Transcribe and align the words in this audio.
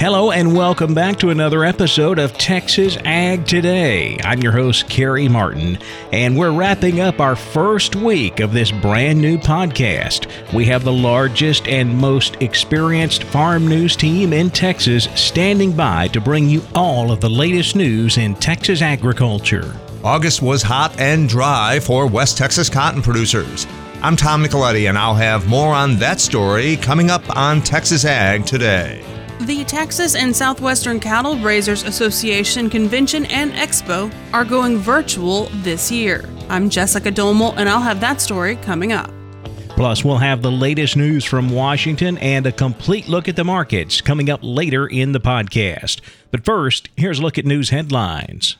Hello 0.00 0.30
and 0.30 0.56
welcome 0.56 0.94
back 0.94 1.18
to 1.18 1.28
another 1.28 1.62
episode 1.62 2.18
of 2.18 2.32
Texas 2.38 2.96
Ag 3.04 3.46
Today. 3.46 4.18
I'm 4.24 4.40
your 4.40 4.50
host, 4.50 4.88
Carrie 4.88 5.28
Martin, 5.28 5.76
and 6.10 6.38
we're 6.38 6.52
wrapping 6.52 7.00
up 7.00 7.20
our 7.20 7.36
first 7.36 7.94
week 7.96 8.40
of 8.40 8.54
this 8.54 8.72
brand 8.72 9.20
new 9.20 9.36
podcast. 9.36 10.54
We 10.54 10.64
have 10.64 10.84
the 10.84 10.92
largest 10.92 11.68
and 11.68 11.94
most 11.94 12.40
experienced 12.40 13.24
farm 13.24 13.68
news 13.68 13.94
team 13.94 14.32
in 14.32 14.48
Texas 14.48 15.06
standing 15.16 15.72
by 15.72 16.08
to 16.08 16.20
bring 16.22 16.48
you 16.48 16.62
all 16.74 17.12
of 17.12 17.20
the 17.20 17.28
latest 17.28 17.76
news 17.76 18.16
in 18.16 18.34
Texas 18.36 18.80
agriculture. 18.80 19.76
August 20.02 20.40
was 20.40 20.62
hot 20.62 20.98
and 20.98 21.28
dry 21.28 21.78
for 21.78 22.06
West 22.06 22.38
Texas 22.38 22.70
cotton 22.70 23.02
producers. 23.02 23.66
I'm 24.00 24.16
Tom 24.16 24.42
Nicoletti, 24.42 24.88
and 24.88 24.96
I'll 24.96 25.14
have 25.14 25.46
more 25.46 25.74
on 25.74 25.96
that 25.96 26.20
story 26.20 26.76
coming 26.76 27.10
up 27.10 27.36
on 27.36 27.60
Texas 27.60 28.06
Ag 28.06 28.46
Today. 28.46 29.04
The 29.40 29.64
Texas 29.64 30.16
and 30.16 30.36
Southwestern 30.36 31.00
Cattle 31.00 31.38
Raisers 31.38 31.82
Association 31.84 32.68
Convention 32.68 33.24
and 33.24 33.52
Expo 33.52 34.12
are 34.34 34.44
going 34.44 34.76
virtual 34.76 35.46
this 35.62 35.90
year. 35.90 36.28
I'm 36.50 36.68
Jessica 36.68 37.10
Domel, 37.10 37.54
and 37.56 37.66
I'll 37.66 37.80
have 37.80 38.00
that 38.00 38.20
story 38.20 38.56
coming 38.56 38.92
up. 38.92 39.10
Plus, 39.70 40.04
we'll 40.04 40.18
have 40.18 40.42
the 40.42 40.52
latest 40.52 40.94
news 40.94 41.24
from 41.24 41.48
Washington 41.48 42.18
and 42.18 42.44
a 42.44 42.52
complete 42.52 43.08
look 43.08 43.28
at 43.28 43.36
the 43.36 43.42
markets 43.42 44.02
coming 44.02 44.28
up 44.28 44.40
later 44.42 44.86
in 44.86 45.12
the 45.12 45.20
podcast. 45.20 46.02
But 46.30 46.44
first, 46.44 46.90
here's 46.98 47.18
a 47.18 47.22
look 47.22 47.38
at 47.38 47.46
news 47.46 47.70
headlines. 47.70 48.58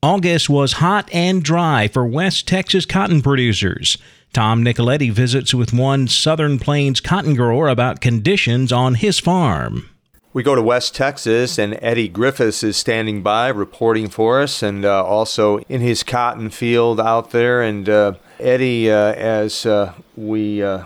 August 0.00 0.48
was 0.48 0.74
hot 0.74 1.12
and 1.12 1.42
dry 1.42 1.88
for 1.88 2.06
West 2.06 2.46
Texas 2.46 2.86
cotton 2.86 3.20
producers. 3.20 3.98
Tom 4.32 4.64
Nicoletti 4.64 5.10
visits 5.10 5.52
with 5.52 5.72
one 5.72 6.06
Southern 6.06 6.60
Plains 6.60 7.00
cotton 7.00 7.34
grower 7.34 7.66
about 7.66 8.00
conditions 8.00 8.70
on 8.70 8.94
his 8.94 9.18
farm. 9.18 9.90
We 10.32 10.44
go 10.44 10.54
to 10.54 10.62
West 10.62 10.94
Texas, 10.94 11.58
and 11.58 11.76
Eddie 11.82 12.06
Griffiths 12.06 12.62
is 12.62 12.76
standing 12.76 13.20
by 13.20 13.48
reporting 13.48 14.08
for 14.08 14.40
us, 14.40 14.62
and 14.62 14.84
uh, 14.84 15.04
also 15.04 15.58
in 15.68 15.80
his 15.80 16.04
cotton 16.04 16.50
field 16.50 17.00
out 17.00 17.32
there. 17.32 17.62
And 17.62 17.88
uh, 17.88 18.12
Eddie, 18.38 18.92
uh, 18.92 19.12
as 19.14 19.66
uh, 19.66 19.92
we 20.16 20.62
uh, 20.62 20.84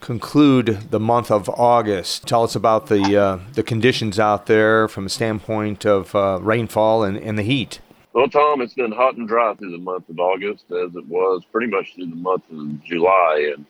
conclude 0.00 0.90
the 0.90 0.98
month 0.98 1.30
of 1.30 1.46
August, 1.50 2.26
tell 2.26 2.42
us 2.42 2.56
about 2.56 2.86
the 2.86 3.20
uh, 3.20 3.38
the 3.52 3.62
conditions 3.62 4.18
out 4.18 4.46
there 4.46 4.88
from 4.88 5.04
a 5.04 5.10
standpoint 5.10 5.84
of 5.84 6.14
rainfall 6.42 7.04
and, 7.04 7.18
and 7.18 7.38
the 7.38 7.42
heat. 7.42 7.80
Well, 8.14 8.28
Tom, 8.28 8.62
it's 8.62 8.72
been 8.72 8.92
hot 8.92 9.18
and 9.18 9.28
dry 9.28 9.52
through 9.56 9.72
the 9.72 9.76
month 9.76 10.08
of 10.08 10.18
August, 10.18 10.64
as 10.70 10.96
it 10.96 11.06
was 11.06 11.44
pretty 11.52 11.66
much 11.66 11.94
through 11.94 12.06
the 12.06 12.16
month 12.16 12.44
of 12.50 12.82
July, 12.82 13.52
and 13.54 13.66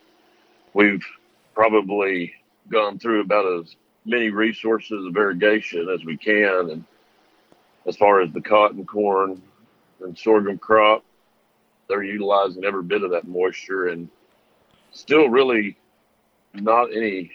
we've 0.73 1.03
probably 1.53 2.31
gone 2.71 2.97
through 2.97 3.19
about 3.19 3.59
as 3.59 3.75
many 4.07 4.29
resources 4.29 5.05
of 5.05 5.15
irrigation 5.15 5.89
as 5.89 6.03
we 6.05 6.17
can. 6.17 6.69
And 6.71 6.85
as 7.85 7.95
far 7.97 8.21
as 8.21 8.31
the 8.31 8.41
cotton, 8.41 8.85
corn, 8.85 9.41
and 10.01 10.17
sorghum 10.17 10.57
crop, 10.57 11.03
they're 11.87 12.03
utilizing 12.03 12.65
every 12.65 12.83
bit 12.83 13.03
of 13.03 13.11
that 13.11 13.27
moisture 13.27 13.87
and 13.87 14.09
still 14.91 15.29
really 15.29 15.77
not 16.53 16.91
any 16.95 17.31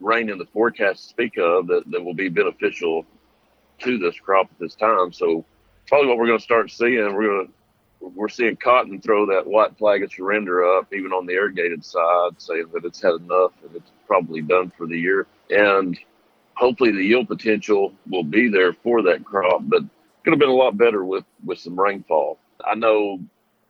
rain 0.00 0.30
in 0.30 0.38
the 0.38 0.46
forecast 0.46 1.02
to 1.02 1.08
speak 1.08 1.38
of 1.38 1.66
that, 1.68 1.82
that 1.90 2.04
will 2.04 2.14
be 2.14 2.28
beneficial 2.28 3.04
to 3.78 3.98
this 3.98 4.18
crop 4.18 4.48
at 4.50 4.58
this 4.58 4.74
time. 4.74 5.12
So 5.12 5.44
probably 5.86 6.08
what 6.08 6.18
we're 6.18 6.26
going 6.26 6.38
to 6.38 6.44
start 6.44 6.70
seeing, 6.70 7.14
we're 7.14 7.26
going 7.26 7.46
to 7.46 7.52
we're 8.00 8.28
seeing 8.28 8.56
cotton 8.56 9.00
throw 9.00 9.26
that 9.26 9.46
white 9.46 9.76
flag 9.78 10.02
of 10.02 10.12
surrender 10.12 10.64
up, 10.64 10.92
even 10.92 11.12
on 11.12 11.26
the 11.26 11.32
irrigated 11.32 11.84
side, 11.84 12.32
saying 12.38 12.66
that 12.72 12.84
it's 12.84 13.00
had 13.00 13.14
enough 13.14 13.52
and 13.64 13.74
it's 13.74 13.90
probably 14.06 14.42
done 14.42 14.72
for 14.76 14.86
the 14.86 14.98
year. 14.98 15.26
And 15.50 15.98
hopefully 16.54 16.92
the 16.92 17.04
yield 17.04 17.28
potential 17.28 17.92
will 18.08 18.24
be 18.24 18.48
there 18.48 18.72
for 18.72 19.02
that 19.02 19.24
crop, 19.24 19.62
but 19.64 19.82
could 20.24 20.32
have 20.32 20.40
been 20.40 20.48
a 20.48 20.54
lot 20.54 20.76
better 20.76 21.04
with, 21.04 21.24
with 21.44 21.58
some 21.58 21.78
rainfall. 21.78 22.38
I 22.64 22.74
know 22.74 23.20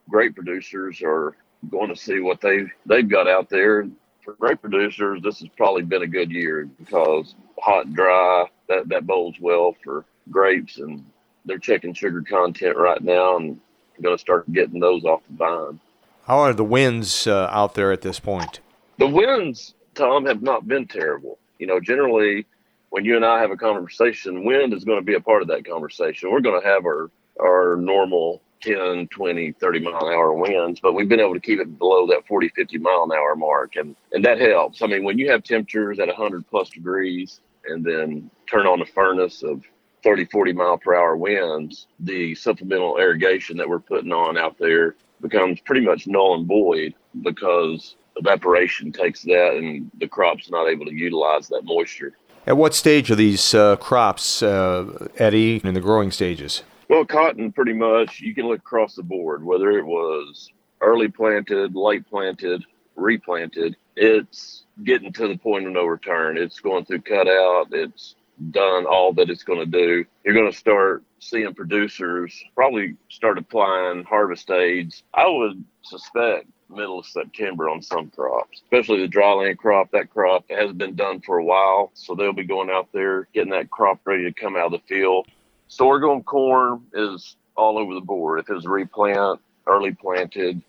grape 0.08 0.34
producers 0.34 1.02
are 1.02 1.36
going 1.70 1.88
to 1.88 1.96
see 1.96 2.20
what 2.20 2.40
they 2.40 2.66
they've 2.86 3.08
got 3.08 3.28
out 3.28 3.50
there. 3.50 3.88
For 4.24 4.34
grape 4.34 4.60
producers, 4.60 5.20
this 5.22 5.38
has 5.40 5.48
probably 5.56 5.82
been 5.82 6.02
a 6.02 6.06
good 6.06 6.32
year 6.32 6.68
because 6.78 7.34
hot 7.60 7.86
and 7.86 7.94
dry, 7.94 8.46
that, 8.68 8.88
that 8.88 9.06
bodes 9.06 9.38
well 9.40 9.76
for 9.84 10.04
grapes 10.30 10.78
and 10.78 11.04
they're 11.44 11.58
checking 11.58 11.94
sugar 11.94 12.22
content 12.22 12.76
right 12.76 13.00
now 13.00 13.36
and 13.36 13.60
going 14.02 14.16
to 14.16 14.20
start 14.20 14.50
getting 14.52 14.80
those 14.80 15.04
off 15.04 15.22
the 15.30 15.36
vine. 15.36 15.80
How 16.24 16.38
are 16.38 16.52
the 16.52 16.64
winds 16.64 17.26
uh, 17.26 17.48
out 17.52 17.74
there 17.74 17.92
at 17.92 18.02
this 18.02 18.18
point? 18.18 18.60
The 18.98 19.06
winds, 19.06 19.74
Tom, 19.96 20.26
have 20.26 20.42
not 20.42 20.68
been 20.68 20.86
terrible. 20.86 21.38
You 21.58 21.66
know, 21.66 21.80
generally, 21.80 22.46
when 22.90 23.04
you 23.04 23.16
and 23.16 23.24
I 23.24 23.40
have 23.40 23.50
a 23.50 23.56
conversation, 23.56 24.44
wind 24.44 24.72
is 24.72 24.84
going 24.84 24.98
to 24.98 25.04
be 25.04 25.14
a 25.14 25.20
part 25.20 25.42
of 25.42 25.48
that 25.48 25.66
conversation. 25.66 26.30
We're 26.30 26.40
going 26.40 26.60
to 26.60 26.66
have 26.66 26.84
our 26.84 27.10
our 27.40 27.76
normal 27.76 28.40
10, 28.62 29.08
20, 29.08 29.52
30 29.52 29.80
mile 29.80 30.06
an 30.06 30.14
hour 30.14 30.32
winds, 30.32 30.80
but 30.80 30.94
we've 30.94 31.08
been 31.08 31.20
able 31.20 31.34
to 31.34 31.40
keep 31.40 31.60
it 31.60 31.78
below 31.78 32.06
that 32.06 32.26
40, 32.26 32.48
50 32.48 32.78
mile 32.78 33.04
an 33.04 33.12
hour 33.12 33.36
mark. 33.36 33.76
And, 33.76 33.94
and 34.12 34.24
that 34.24 34.40
helps. 34.40 34.80
I 34.80 34.86
mean, 34.86 35.04
when 35.04 35.18
you 35.18 35.30
have 35.30 35.42
temperatures 35.42 35.98
at 35.98 36.08
100 36.08 36.48
plus 36.48 36.70
degrees 36.70 37.40
and 37.66 37.84
then 37.84 38.30
turn 38.50 38.66
on 38.66 38.80
a 38.80 38.86
furnace 38.86 39.42
of 39.42 39.62
30, 40.02 40.26
40 40.26 40.52
mile 40.54 40.78
per 40.78 40.94
hour 40.94 41.16
winds, 41.16 41.88
the 42.00 42.34
supplemental 42.34 42.96
irrigation 42.98 43.56
that 43.58 43.68
we're 43.68 43.80
putting 43.80 44.12
on 44.12 44.38
out 44.38 44.56
there 44.58 44.96
becomes 45.20 45.60
pretty 45.60 45.84
much 45.84 46.06
null 46.06 46.34
and 46.36 46.46
void 46.46 46.94
because 47.22 47.96
evaporation 48.16 48.92
takes 48.92 49.22
that 49.22 49.56
and 49.56 49.90
the 49.98 50.08
crop's 50.08 50.50
not 50.50 50.68
able 50.68 50.86
to 50.86 50.94
utilize 50.94 51.48
that 51.48 51.62
moisture. 51.64 52.16
At 52.46 52.56
what 52.56 52.74
stage 52.74 53.10
are 53.10 53.16
these 53.16 53.54
uh, 53.54 53.76
crops, 53.76 54.42
uh, 54.42 55.08
Eddie, 55.16 55.60
in 55.64 55.74
the 55.74 55.80
growing 55.80 56.10
stages? 56.10 56.62
Well, 56.88 57.04
cotton, 57.04 57.50
pretty 57.50 57.72
much, 57.72 58.20
you 58.20 58.34
can 58.34 58.46
look 58.46 58.60
across 58.60 58.94
the 58.94 59.02
board, 59.02 59.44
whether 59.44 59.70
it 59.72 59.84
was 59.84 60.48
early 60.80 61.08
planted, 61.08 61.74
late 61.74 62.08
planted, 62.08 62.64
replanted, 62.94 63.76
it's 63.96 64.64
getting 64.84 65.12
to 65.14 65.26
the 65.26 65.36
point 65.36 65.66
of 65.66 65.72
no 65.72 65.86
return. 65.86 66.38
It's 66.38 66.60
going 66.60 66.84
through 66.84 67.00
cutout, 67.00 67.68
it's 67.72 68.14
done 68.50 68.86
all 68.86 69.12
that 69.14 69.30
it's 69.30 69.42
going 69.42 69.58
to 69.58 69.66
do, 69.66 70.04
you're 70.24 70.34
going 70.34 70.50
to 70.50 70.56
start 70.56 71.02
seeing 71.18 71.54
producers 71.54 72.44
probably 72.54 72.94
start 73.08 73.38
applying 73.38 74.04
harvest 74.04 74.50
aids. 74.50 75.02
I 75.14 75.26
would 75.26 75.64
suspect 75.82 76.46
middle 76.68 76.98
of 76.98 77.06
September 77.06 77.68
on 77.68 77.82
some 77.82 78.10
crops, 78.10 78.62
especially 78.64 79.00
the 79.00 79.08
dryland 79.08 79.58
crop. 79.58 79.90
That 79.92 80.10
crop 80.10 80.44
has 80.50 80.72
been 80.72 80.94
done 80.94 81.20
for 81.20 81.38
a 81.38 81.44
while, 81.44 81.90
so 81.94 82.14
they'll 82.14 82.32
be 82.32 82.44
going 82.44 82.70
out 82.70 82.88
there 82.92 83.28
getting 83.34 83.52
that 83.52 83.70
crop 83.70 84.00
ready 84.04 84.24
to 84.24 84.32
come 84.32 84.56
out 84.56 84.66
of 84.66 84.72
the 84.72 84.86
field. 84.86 85.26
Sorghum 85.68 86.22
corn 86.22 86.82
is 86.92 87.36
all 87.56 87.78
over 87.78 87.94
the 87.94 88.00
board. 88.00 88.40
If 88.40 88.50
it's 88.50 88.66
replant, 88.66 89.40
early 89.66 89.92
planted, 89.92 90.62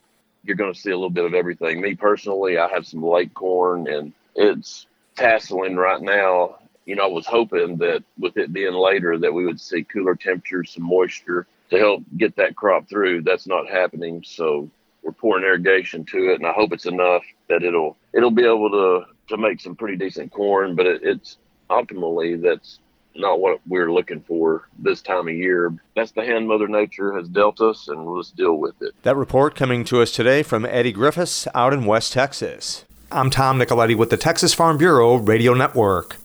you're 0.44 0.56
going 0.56 0.72
to 0.72 0.78
see 0.78 0.90
a 0.90 0.96
little 0.96 1.10
bit 1.10 1.24
of 1.24 1.34
everything. 1.34 1.80
Me 1.80 1.94
personally, 1.94 2.58
I 2.58 2.68
have 2.68 2.86
some 2.86 3.02
late 3.02 3.34
corn 3.34 3.88
and 3.88 4.12
it's 4.34 4.86
tasseling 5.16 5.76
right 5.76 6.00
now 6.00 6.58
you 6.88 6.96
know, 6.96 7.04
I 7.04 7.08
was 7.08 7.26
hoping 7.26 7.76
that 7.78 8.02
with 8.18 8.38
it 8.38 8.50
being 8.50 8.72
later 8.72 9.18
that 9.18 9.34
we 9.34 9.44
would 9.44 9.60
see 9.60 9.84
cooler 9.84 10.14
temperatures, 10.14 10.72
some 10.72 10.84
moisture 10.84 11.46
to 11.68 11.76
help 11.76 12.02
get 12.16 12.34
that 12.36 12.56
crop 12.56 12.88
through. 12.88 13.22
That's 13.22 13.46
not 13.46 13.68
happening. 13.68 14.24
So 14.24 14.70
pouring 15.18 15.44
irrigation 15.44 16.04
to 16.06 16.30
it, 16.32 16.36
and 16.36 16.46
I 16.46 16.52
hope 16.52 16.72
it's 16.72 16.86
enough 16.86 17.22
that 17.48 17.62
it'll 17.62 17.96
it'll 18.14 18.30
be 18.30 18.44
able 18.44 18.70
to 18.70 19.04
to 19.28 19.36
make 19.36 19.60
some 19.60 19.76
pretty 19.76 19.96
decent 19.96 20.32
corn. 20.32 20.74
But 20.74 20.86
it, 20.86 21.02
it's 21.02 21.38
optimally 21.70 22.40
that's 22.40 22.78
not 23.14 23.40
what 23.40 23.60
we're 23.66 23.92
looking 23.92 24.20
for 24.20 24.68
this 24.78 25.02
time 25.02 25.28
of 25.28 25.34
year. 25.34 25.74
That's 25.96 26.12
the 26.12 26.24
hand 26.24 26.48
Mother 26.48 26.68
Nature 26.68 27.16
has 27.16 27.28
dealt 27.28 27.60
us, 27.60 27.88
and 27.88 28.04
we'll 28.04 28.22
just 28.22 28.36
deal 28.36 28.54
with 28.54 28.80
it. 28.80 28.94
That 29.02 29.16
report 29.16 29.54
coming 29.54 29.84
to 29.84 30.00
us 30.00 30.12
today 30.12 30.42
from 30.42 30.64
Eddie 30.64 30.92
Griffiths 30.92 31.46
out 31.54 31.72
in 31.72 31.84
West 31.84 32.12
Texas. 32.12 32.84
I'm 33.10 33.30
Tom 33.30 33.58
Nicoletti 33.58 33.96
with 33.96 34.10
the 34.10 34.16
Texas 34.16 34.54
Farm 34.54 34.78
Bureau 34.78 35.16
Radio 35.16 35.54
Network. 35.54 36.16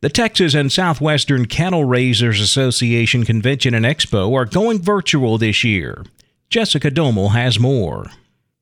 The 0.00 0.08
Texas 0.08 0.54
and 0.54 0.70
Southwestern 0.70 1.46
Cattle 1.46 1.84
Raisers 1.84 2.40
Association 2.40 3.24
Convention 3.24 3.74
and 3.74 3.84
Expo 3.84 4.32
are 4.34 4.44
going 4.44 4.80
virtual 4.80 5.38
this 5.38 5.64
year. 5.64 6.04
Jessica 6.48 6.90
Domel 6.90 7.32
has 7.32 7.58
more. 7.58 8.06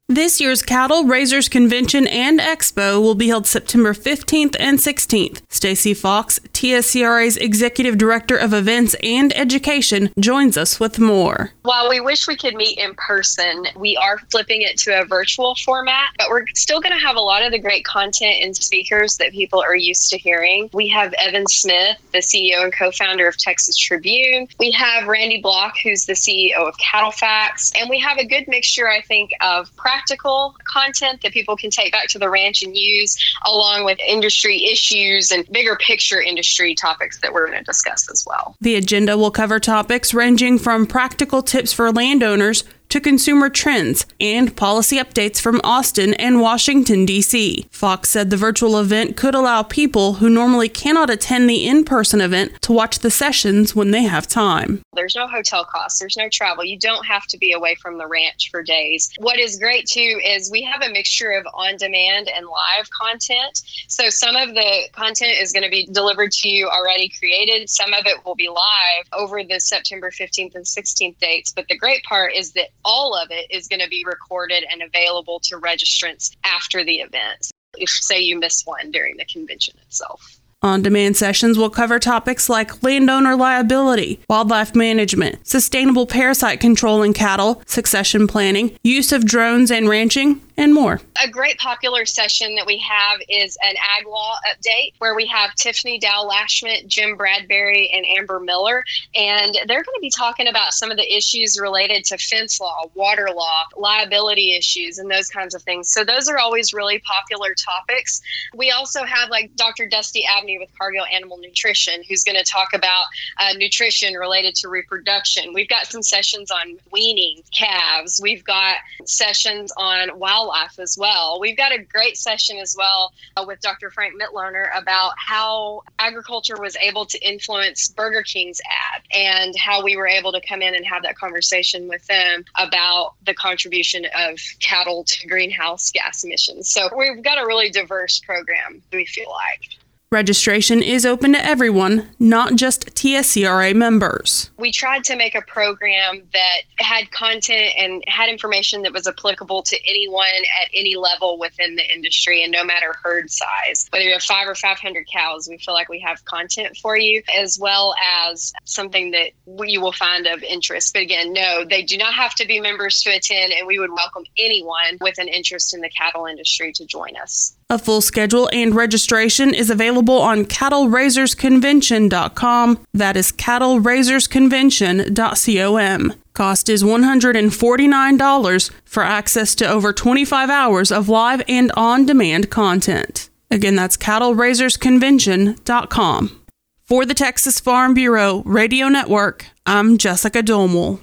This 0.09 0.41
year's 0.41 0.63
Cattle 0.63 1.03
Raisers 1.03 1.49
Convention 1.49 2.07
and 2.07 2.39
Expo 2.39 3.03
will 3.03 3.17
be 3.17 3.27
held 3.27 3.45
September 3.45 3.93
15th 3.93 4.55
and 4.61 4.79
16th. 4.79 5.43
Stacy 5.49 5.95
Fox, 5.95 6.39
TSCRA's 6.53 7.37
Executive 7.37 7.99
Director 7.99 8.37
of 8.37 8.55
Events 8.55 8.95
and 9.03 9.37
Education, 9.37 10.13
joins 10.21 10.57
us 10.57 10.79
with 10.79 11.01
more. 11.01 11.51
While 11.63 11.89
we 11.89 11.99
wish 11.99 12.29
we 12.29 12.37
could 12.37 12.55
meet 12.55 12.79
in 12.79 12.95
person, 12.95 13.67
we 13.75 13.97
are 13.97 14.19
flipping 14.31 14.63
it 14.63 14.79
to 14.79 15.01
a 15.01 15.05
virtual 15.05 15.57
format, 15.65 16.11
but 16.19 16.29
we're 16.31 16.47
still 16.55 16.81
going 16.81 16.97
to 16.97 17.05
have 17.05 17.17
a 17.17 17.21
lot 17.21 17.45
of 17.45 17.51
the 17.51 17.59
great 17.59 17.85
content 17.85 18.37
and 18.43 18.57
speakers 18.57 19.17
that 19.17 19.33
people 19.33 19.61
are 19.61 19.75
used 19.75 20.11
to 20.11 20.19
hearing. 20.19 20.71
We 20.73 20.87
have 20.91 21.15
Evan 21.15 21.49
Smith, 21.49 21.97
the 22.13 22.19
CEO 22.19 22.63
and 22.63 22.73
co 22.73 22.93
founder 22.93 23.27
of 23.27 23.37
Texas 23.39 23.77
Tribune. 23.77 24.47
We 24.61 24.71
have 24.71 25.09
Randy 25.09 25.43
Blach, 25.43 25.73
who's 25.83 26.07
the 26.07 26.13
CEO 26.13 26.69
of 26.69 26.77
CattleFax. 26.77 27.73
And 27.77 27.91
we 27.91 27.99
have 27.99 28.19
a 28.19 28.25
good 28.25 28.47
mixture, 28.47 28.89
I 28.89 29.01
think, 29.01 29.33
of 29.41 29.75
practical 29.97 30.55
content 30.65 31.23
that 31.23 31.33
people 31.33 31.57
can 31.57 31.71
take 31.71 31.91
back 31.91 32.07
to 32.09 32.19
the 32.19 32.29
ranch 32.29 32.63
and 32.63 32.77
use, 32.77 33.17
along 33.47 33.85
with 33.85 33.99
industry 34.07 34.67
issues 34.67 35.31
and 35.31 35.51
bigger 35.51 35.77
picture 35.77 36.21
industry 36.21 36.75
topics 36.75 37.19
that 37.21 37.33
we're 37.33 37.47
going 37.47 37.59
to 37.59 37.65
discuss 37.65 38.11
as 38.11 38.25
well. 38.27 38.57
The 38.61 38.75
agenda 38.75 39.17
will 39.17 39.31
cover 39.31 39.59
topics 39.59 40.13
ranging 40.13 40.59
from 40.59 40.87
practical 40.87 41.43
tips 41.43 41.73
for 41.73 41.91
landowners 41.93 42.65
to 42.89 43.01
consumer 43.01 43.49
trends 43.49 44.07
and 44.21 44.57
policy 44.57 44.97
updates 44.97 45.41
from 45.41 45.61
Austin 45.65 46.15
and 46.15 46.41
Washington, 46.41 47.05
D.C. 47.05 47.67
Fox 47.71 48.09
said 48.09 48.31
the 48.31 48.37
virtual 48.37 48.79
event 48.79 49.17
could 49.17 49.35
allow 49.35 49.63
people 49.63 50.15
who 50.15 50.31
normally 50.31 50.69
cannot 50.69 51.11
attend 51.11 51.49
the 51.49 51.67
in 51.67 51.85
person 51.85 52.21
event 52.21 52.61
to 52.63 52.73
watch 52.73 53.01
the 53.01 53.11
sessions 53.11 53.75
when 53.75 53.91
they 53.91 54.03
have 54.03 54.27
time. 54.27 54.83
There's 54.95 55.17
no 55.17 55.27
hotel 55.27 55.65
costs, 55.65 55.99
there's 55.99 56.17
no 56.17 56.29
travel. 56.31 56.65
You 56.65 56.79
don't 56.79 57.05
have 57.07 57.27
to 57.29 57.39
be 57.39 57.53
away 57.53 57.75
from 57.75 57.99
the 57.99 58.07
ranch 58.07 58.51
for 58.51 58.63
days. 58.63 59.11
What 59.19 59.39
is 59.39 59.59
great 59.59 59.87
too 59.87 60.21
is 60.25 60.51
we 60.51 60.63
have 60.63 60.83
a 60.83 60.91
mixture 60.91 61.33
of 61.33 61.47
on 61.55 61.77
demand 61.77 62.29
and 62.29 62.47
live 62.47 62.89
content. 62.91 63.63
So 63.89 64.09
some 64.11 64.37
of 64.37 64.55
the 64.55 64.89
content 64.93 65.35
is 65.41 65.53
going 65.53 65.65
to 65.65 65.71
be 65.71 65.87
delivered 65.87 66.33
to 66.33 66.49
you 66.49 66.69
already 66.69 67.11
created, 67.19 67.69
some 67.69 67.93
of 67.93 68.07
it 68.07 68.25
will 68.25 68.35
be 68.35 68.49
live 68.49 69.07
over 69.13 69.43
the 69.43 69.61
September 69.61 70.11
15th 70.11 70.55
and 70.55 70.65
16th 70.65 71.19
dates. 71.19 71.53
But 71.53 71.67
the 71.69 71.77
great 71.77 72.03
part 72.05 72.33
is 72.35 72.53
that 72.53 72.69
all 72.87 73.17
of 73.17 73.31
it 73.31 73.51
is 73.51 73.67
going 73.67 73.81
to 73.81 73.89
be 73.89 74.05
recorded 74.07 74.65
and 74.71 74.81
available 74.81 75.41
to 75.41 75.57
registrants 75.57 76.35
after 76.45 76.85
the 76.85 77.01
event. 77.01 77.51
If, 77.77 77.91
say, 77.91 78.21
you 78.21 78.39
miss 78.39 78.63
one 78.65 78.93
during 78.93 79.17
the 79.17 79.25
convention 79.27 79.75
itself. 79.83 80.39
On 80.63 80.81
demand 80.81 81.19
sessions 81.19 81.59
will 81.59 81.69
cover 81.69 81.99
topics 81.99 82.49
like 82.49 82.83
landowner 82.83 83.37
liability, 83.37 84.21
wildlife 84.29 84.75
management, 84.75 85.47
sustainable 85.47 86.07
parasite 86.07 86.61
control 86.61 87.03
in 87.03 87.13
cattle, 87.13 87.63
succession 87.67 88.27
planning, 88.27 88.77
use 88.83 89.13
of 89.13 89.27
drones 89.27 89.71
and 89.71 89.87
ranching, 89.87 90.41
and 90.57 90.73
more. 90.73 91.01
A 91.23 91.29
great 91.29 91.59
popular 91.59 92.07
session 92.07 92.55
that 92.57 92.67
we 92.67 92.79
have 92.79 93.21
is 93.29 93.59
an 93.63 93.75
ag 93.99 94.07
law 94.07 94.37
update 94.51 94.95
where 94.99 95.15
we 95.15 95.27
have 95.27 95.55
Tiffany 95.55 95.99
Dowell 95.99 96.31
Lashmet, 96.31 96.87
Jim 96.87 97.17
Bradbury, 97.17 97.91
and 97.93 98.07
Amber 98.07 98.41
Miller. 98.41 98.85
And 99.15 99.55
they're 99.67 99.85
going 99.85 99.97
to 99.97 100.01
be 100.01 100.11
talking 100.11 100.49
about 100.49 100.73
some 100.73 100.91
of 100.91 100.97
the 100.97 101.17
issues 101.17 101.59
related 101.61 102.05
to 102.07 102.19
fence 102.19 102.59
law, 102.61 102.91
water 102.95 103.29
law, 103.35 103.65
liability 103.77 104.57
issues, 104.57 104.99
and 104.99 105.11
those 105.11 105.29
kinds 105.29 105.55
of 105.55 105.63
things. 105.63 105.93
So 105.93 106.05
those 106.05 106.29
are 106.29 106.39
always 106.39 106.73
really 106.73 107.01
popular 107.01 107.55
topics. 107.55 108.23
We 108.55 108.71
also 108.71 109.05
have 109.05 109.29
like 109.29 109.55
Dr. 109.57 109.87
Dusty 109.89 110.25
With 110.47 110.71
Cargill 110.79 111.05
Animal 111.05 111.39
Nutrition, 111.39 112.03
who's 112.09 112.23
going 112.23 112.37
to 112.37 112.45
talk 112.45 112.69
about 112.73 113.05
uh, 113.37 113.55
nutrition 113.57 114.15
related 114.15 114.55
to 114.57 114.69
reproduction. 114.69 115.53
We've 115.53 115.69
got 115.69 115.87
some 115.87 116.03
sessions 116.03 116.53
on 116.53 116.79
weaning 116.93 117.43
calves. 117.51 118.21
We've 118.23 118.45
got 118.45 118.77
sessions 119.05 119.73
on 119.77 120.19
wildlife 120.19 120.79
as 120.79 120.97
well. 120.99 121.41
We've 121.41 121.57
got 121.57 121.73
a 121.73 121.83
great 121.83 122.17
session 122.17 122.59
as 122.59 122.77
well 122.79 123.13
uh, 123.37 123.45
with 123.47 123.61
Dr. 123.61 123.91
Frank 123.91 124.15
Mitloehner 124.21 124.69
about 124.77 125.15
how 125.17 125.83
agriculture 125.99 126.57
was 126.59 126.77
able 126.77 127.07
to 127.07 127.19
influence 127.29 127.89
Burger 127.89 128.23
King's 128.23 128.61
ad 128.61 129.03
and 129.11 129.55
how 129.59 129.83
we 129.83 129.97
were 129.97 130.07
able 130.07 130.33
to 130.33 130.41
come 130.47 130.63
in 130.63 130.75
and 130.75 130.87
have 130.87 131.03
that 131.03 131.17
conversation 131.17 131.89
with 131.89 132.07
them 132.07 132.45
about 132.57 133.15
the 133.25 133.35
contribution 133.35 134.07
of 134.17 134.39
cattle 134.61 135.05
to 135.05 135.27
greenhouse 135.27 135.91
gas 135.91 136.23
emissions. 136.25 136.71
So 136.71 136.89
we've 136.97 137.23
got 137.23 137.43
a 137.43 137.47
really 137.47 137.71
diverse 137.71 138.21
program, 138.21 138.83
we 138.93 139.05
feel 139.07 139.31
like. 139.31 139.86
Registration 140.17 140.83
is 140.83 141.05
open 141.05 141.35
to 141.35 141.45
everyone, 141.45 142.09
not 142.19 142.57
just 142.57 142.87
TSCRA 142.95 143.75
members. 143.75 144.51
We 144.57 144.73
tried 144.73 145.05
to 145.05 145.15
make 145.15 145.35
a 145.35 145.43
program 145.43 146.23
that 146.33 146.63
had 146.79 147.11
content 147.11 147.73
and 147.77 148.03
had 148.07 148.31
information 148.31 148.81
that 148.85 148.95
was 148.95 149.07
applicable 149.07 149.63
to 149.65 149.79
anyone 149.87 150.25
at 150.25 150.71
any 150.73 150.97
level 150.97 151.39
within 151.39 151.77
the 151.77 151.85
industry 151.93 152.43
and 152.43 152.51
no 152.51 152.65
matter 152.65 152.95
herd 153.03 153.31
size. 153.31 153.89
Whether 153.91 154.07
you 154.07 154.13
have 154.15 154.23
five 154.23 154.49
or 154.49 154.55
500 154.55 155.07
cows, 155.07 155.49
we 155.51 155.59
feel 155.59 155.75
like 155.75 155.91
we 155.91 156.01
have 156.01 156.25
content 156.25 156.79
for 156.79 156.97
you 156.97 157.23
as 157.39 157.59
well 157.61 157.95
as 158.25 158.55
something 158.65 159.11
that 159.11 159.33
you 159.67 159.83
will 159.83 159.93
find 159.93 160.27
of 160.27 160.43
interest. 160.43 160.95
But 160.95 161.03
again, 161.03 161.35
no, 161.35 161.67
they 161.69 161.83
do 161.83 161.99
not 161.99 162.15
have 162.15 162.35
to 162.37 162.47
be 162.47 162.59
members 162.59 163.03
to 163.03 163.11
attend, 163.11 163.53
and 163.53 163.67
we 163.67 163.79
would 163.79 163.93
welcome 163.93 164.25
anyone 164.39 164.97
with 164.99 165.19
an 165.19 165.29
interest 165.29 165.75
in 165.75 165.83
the 165.83 165.91
cattle 165.91 166.25
industry 166.25 166.73
to 166.73 166.87
join 166.87 167.19
us. 167.19 167.55
A 167.69 167.81
full 167.81 168.01
schedule 168.01 168.49
and 168.53 168.77
registration 168.77 169.53
is 169.53 169.71
available 169.71 170.06
on 170.15 170.45
cattleraisers.convention.com. 170.45 172.79
That 172.95 173.17
is 173.17 173.33
cattleraisers.convention.com. 173.33 176.13
Cost 176.37 176.69
is 176.69 176.85
$149 176.85 178.71
for 178.85 179.03
access 179.03 179.55
to 179.55 179.67
over 179.67 179.95
25 179.95 180.51
hours 180.51 180.93
of 180.93 181.09
live 181.09 181.43
and 181.49 181.73
on 181.73 182.05
demand 182.05 182.51
content. 182.51 183.31
Again, 183.51 183.75
that's 183.75 183.97
cattleraisers.convention.com. 183.97 186.43
For 186.85 187.07
the 187.07 187.15
Texas 187.15 187.59
Farm 187.59 187.95
Bureau 187.95 188.43
Radio 188.45 188.89
Network, 188.89 189.47
I'm 189.65 189.97
Jessica 189.97 190.43
Domel. 190.43 191.01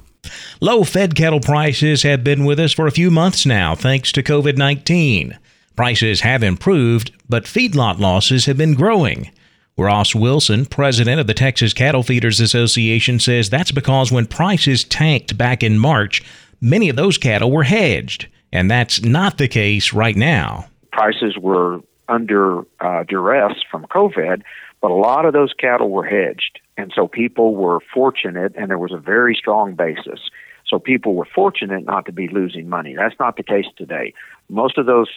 Low 0.61 0.83
fed 0.83 1.15
cattle 1.15 1.39
prices 1.39 2.03
have 2.03 2.23
been 2.23 2.45
with 2.45 2.59
us 2.59 2.71
for 2.71 2.85
a 2.85 2.91
few 2.91 3.09
months 3.09 3.43
now, 3.45 3.73
thanks 3.73 4.11
to 4.11 4.21
COVID 4.21 4.55
19. 4.55 5.39
Prices 5.75 6.21
have 6.21 6.43
improved, 6.43 7.11
but 7.27 7.45
feedlot 7.45 7.99
losses 7.99 8.45
have 8.45 8.57
been 8.57 8.75
growing. 8.75 9.31
Ross 9.75 10.13
Wilson, 10.13 10.67
president 10.67 11.19
of 11.19 11.25
the 11.25 11.33
Texas 11.33 11.73
Cattle 11.73 12.03
Feeders 12.03 12.39
Association, 12.39 13.19
says 13.19 13.49
that's 13.49 13.71
because 13.71 14.11
when 14.11 14.27
prices 14.27 14.83
tanked 14.83 15.35
back 15.35 15.63
in 15.63 15.79
March, 15.79 16.21
many 16.61 16.89
of 16.89 16.95
those 16.95 17.17
cattle 17.17 17.51
were 17.51 17.63
hedged, 17.63 18.27
and 18.51 18.69
that's 18.69 19.03
not 19.03 19.39
the 19.39 19.47
case 19.47 19.93
right 19.93 20.15
now. 20.15 20.67
Prices 20.91 21.37
were 21.39 21.79
under 22.07 22.59
uh, 22.79 23.03
duress 23.03 23.53
from 23.71 23.85
COVID, 23.87 24.43
but 24.79 24.91
a 24.91 24.93
lot 24.93 25.25
of 25.25 25.33
those 25.33 25.53
cattle 25.53 25.89
were 25.89 26.05
hedged. 26.05 26.59
And 26.77 26.91
so 26.95 27.07
people 27.07 27.55
were 27.55 27.79
fortunate, 27.93 28.53
and 28.55 28.69
there 28.69 28.77
was 28.77 28.91
a 28.91 28.97
very 28.97 29.33
strong 29.33 29.73
basis. 29.73 30.19
So 30.67 30.77
people 30.77 31.15
were 31.15 31.27
fortunate 31.33 31.83
not 31.83 32.05
to 32.05 32.11
be 32.11 32.27
losing 32.27 32.69
money. 32.69 32.95
That's 32.95 33.19
not 33.19 33.37
the 33.37 33.43
case 33.43 33.65
today. 33.75 34.13
Most 34.49 34.77
of 34.77 34.85
those 34.85 35.07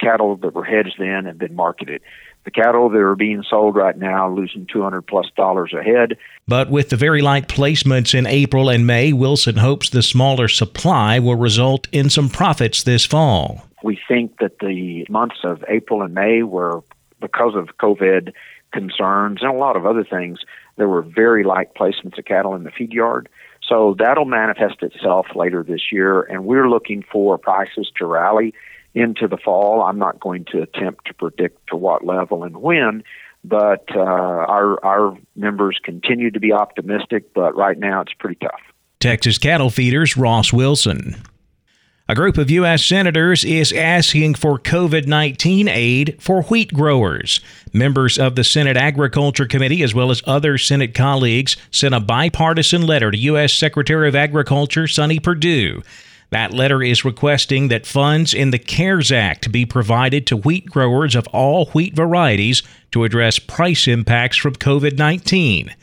cattle 0.00 0.36
that 0.36 0.54
were 0.54 0.64
hedged 0.64 0.96
then 0.98 1.24
have 1.24 1.38
been 1.38 1.54
marketed. 1.54 2.02
The 2.44 2.50
cattle 2.50 2.88
that 2.90 2.98
are 2.98 3.16
being 3.16 3.42
sold 3.48 3.74
right 3.74 3.98
now 3.98 4.30
losing 4.30 4.66
200 4.72 5.02
plus 5.02 5.26
dollars 5.36 5.72
a 5.76 5.82
head. 5.82 6.16
But 6.46 6.70
with 6.70 6.90
the 6.90 6.96
very 6.96 7.20
light 7.20 7.48
placements 7.48 8.16
in 8.16 8.26
April 8.26 8.68
and 8.68 8.86
May, 8.86 9.12
Wilson 9.12 9.56
hopes 9.56 9.90
the 9.90 10.02
smaller 10.02 10.46
supply 10.46 11.18
will 11.18 11.34
result 11.34 11.88
in 11.90 12.08
some 12.08 12.28
profits 12.28 12.84
this 12.84 13.04
fall. 13.04 13.66
We 13.82 13.98
think 14.06 14.38
that 14.38 14.60
the 14.60 15.04
months 15.08 15.38
of 15.42 15.64
April 15.68 16.02
and 16.02 16.14
May 16.14 16.44
were 16.44 16.84
because 17.20 17.54
of 17.56 17.76
COVID 17.78 18.32
concerns 18.72 19.42
and 19.42 19.50
a 19.50 19.56
lot 19.56 19.76
of 19.76 19.86
other 19.86 20.04
things, 20.04 20.40
there 20.76 20.88
were 20.88 21.02
very 21.02 21.42
light 21.42 21.74
placements 21.74 22.18
of 22.18 22.24
cattle 22.26 22.54
in 22.54 22.64
the 22.64 22.70
feed 22.70 22.92
yard. 22.92 23.28
So 23.66 23.96
that'll 23.98 24.26
manifest 24.26 24.82
itself 24.82 25.26
later 25.34 25.64
this 25.64 25.90
year, 25.90 26.22
and 26.22 26.44
we're 26.44 26.68
looking 26.68 27.02
for 27.10 27.38
prices 27.38 27.90
to 27.96 28.06
rally 28.06 28.54
into 28.96 29.28
the 29.28 29.36
fall. 29.36 29.82
I'm 29.82 29.98
not 29.98 30.18
going 30.18 30.46
to 30.52 30.62
attempt 30.62 31.06
to 31.06 31.14
predict 31.14 31.68
to 31.68 31.76
what 31.76 32.04
level 32.04 32.42
and 32.42 32.56
when, 32.56 33.04
but 33.44 33.84
uh, 33.94 34.00
our 34.00 34.84
our 34.84 35.16
members 35.36 35.78
continue 35.84 36.30
to 36.30 36.40
be 36.40 36.52
optimistic. 36.52 37.32
But 37.34 37.54
right 37.54 37.78
now, 37.78 38.00
it's 38.00 38.14
pretty 38.18 38.38
tough. 38.40 38.60
Texas 38.98 39.36
cattle 39.36 39.70
feeders 39.70 40.16
Ross 40.16 40.52
Wilson. 40.52 41.14
A 42.08 42.14
group 42.14 42.38
of 42.38 42.50
U.S. 42.52 42.84
senators 42.84 43.44
is 43.44 43.72
asking 43.72 44.36
for 44.36 44.58
COVID 44.58 45.06
19 45.06 45.68
aid 45.68 46.16
for 46.18 46.42
wheat 46.44 46.72
growers. 46.72 47.40
Members 47.74 48.16
of 48.16 48.34
the 48.34 48.44
Senate 48.44 48.76
Agriculture 48.76 49.46
Committee, 49.46 49.82
as 49.82 49.92
well 49.92 50.10
as 50.10 50.22
other 50.24 50.56
Senate 50.56 50.94
colleagues, 50.94 51.56
sent 51.70 51.94
a 51.94 52.00
bipartisan 52.00 52.86
letter 52.86 53.10
to 53.10 53.18
U.S. 53.18 53.52
Secretary 53.52 54.08
of 54.08 54.14
Agriculture 54.14 54.86
Sonny 54.86 55.20
Perdue 55.20 55.82
that 56.30 56.52
letter 56.52 56.82
is 56.82 57.04
requesting 57.04 57.68
that 57.68 57.86
funds 57.86 58.34
in 58.34 58.50
the 58.50 58.58
CARES 58.58 59.12
Act 59.12 59.52
be 59.52 59.64
provided 59.64 60.26
to 60.26 60.36
wheat 60.36 60.66
growers 60.66 61.14
of 61.14 61.26
all 61.28 61.66
wheat 61.66 61.94
varieties 61.94 62.62
to 62.92 63.04
address 63.04 63.38
price 63.38 63.86
impacts 63.86 64.36
from 64.36 64.54
COVID 64.54 64.98
19. 64.98 65.74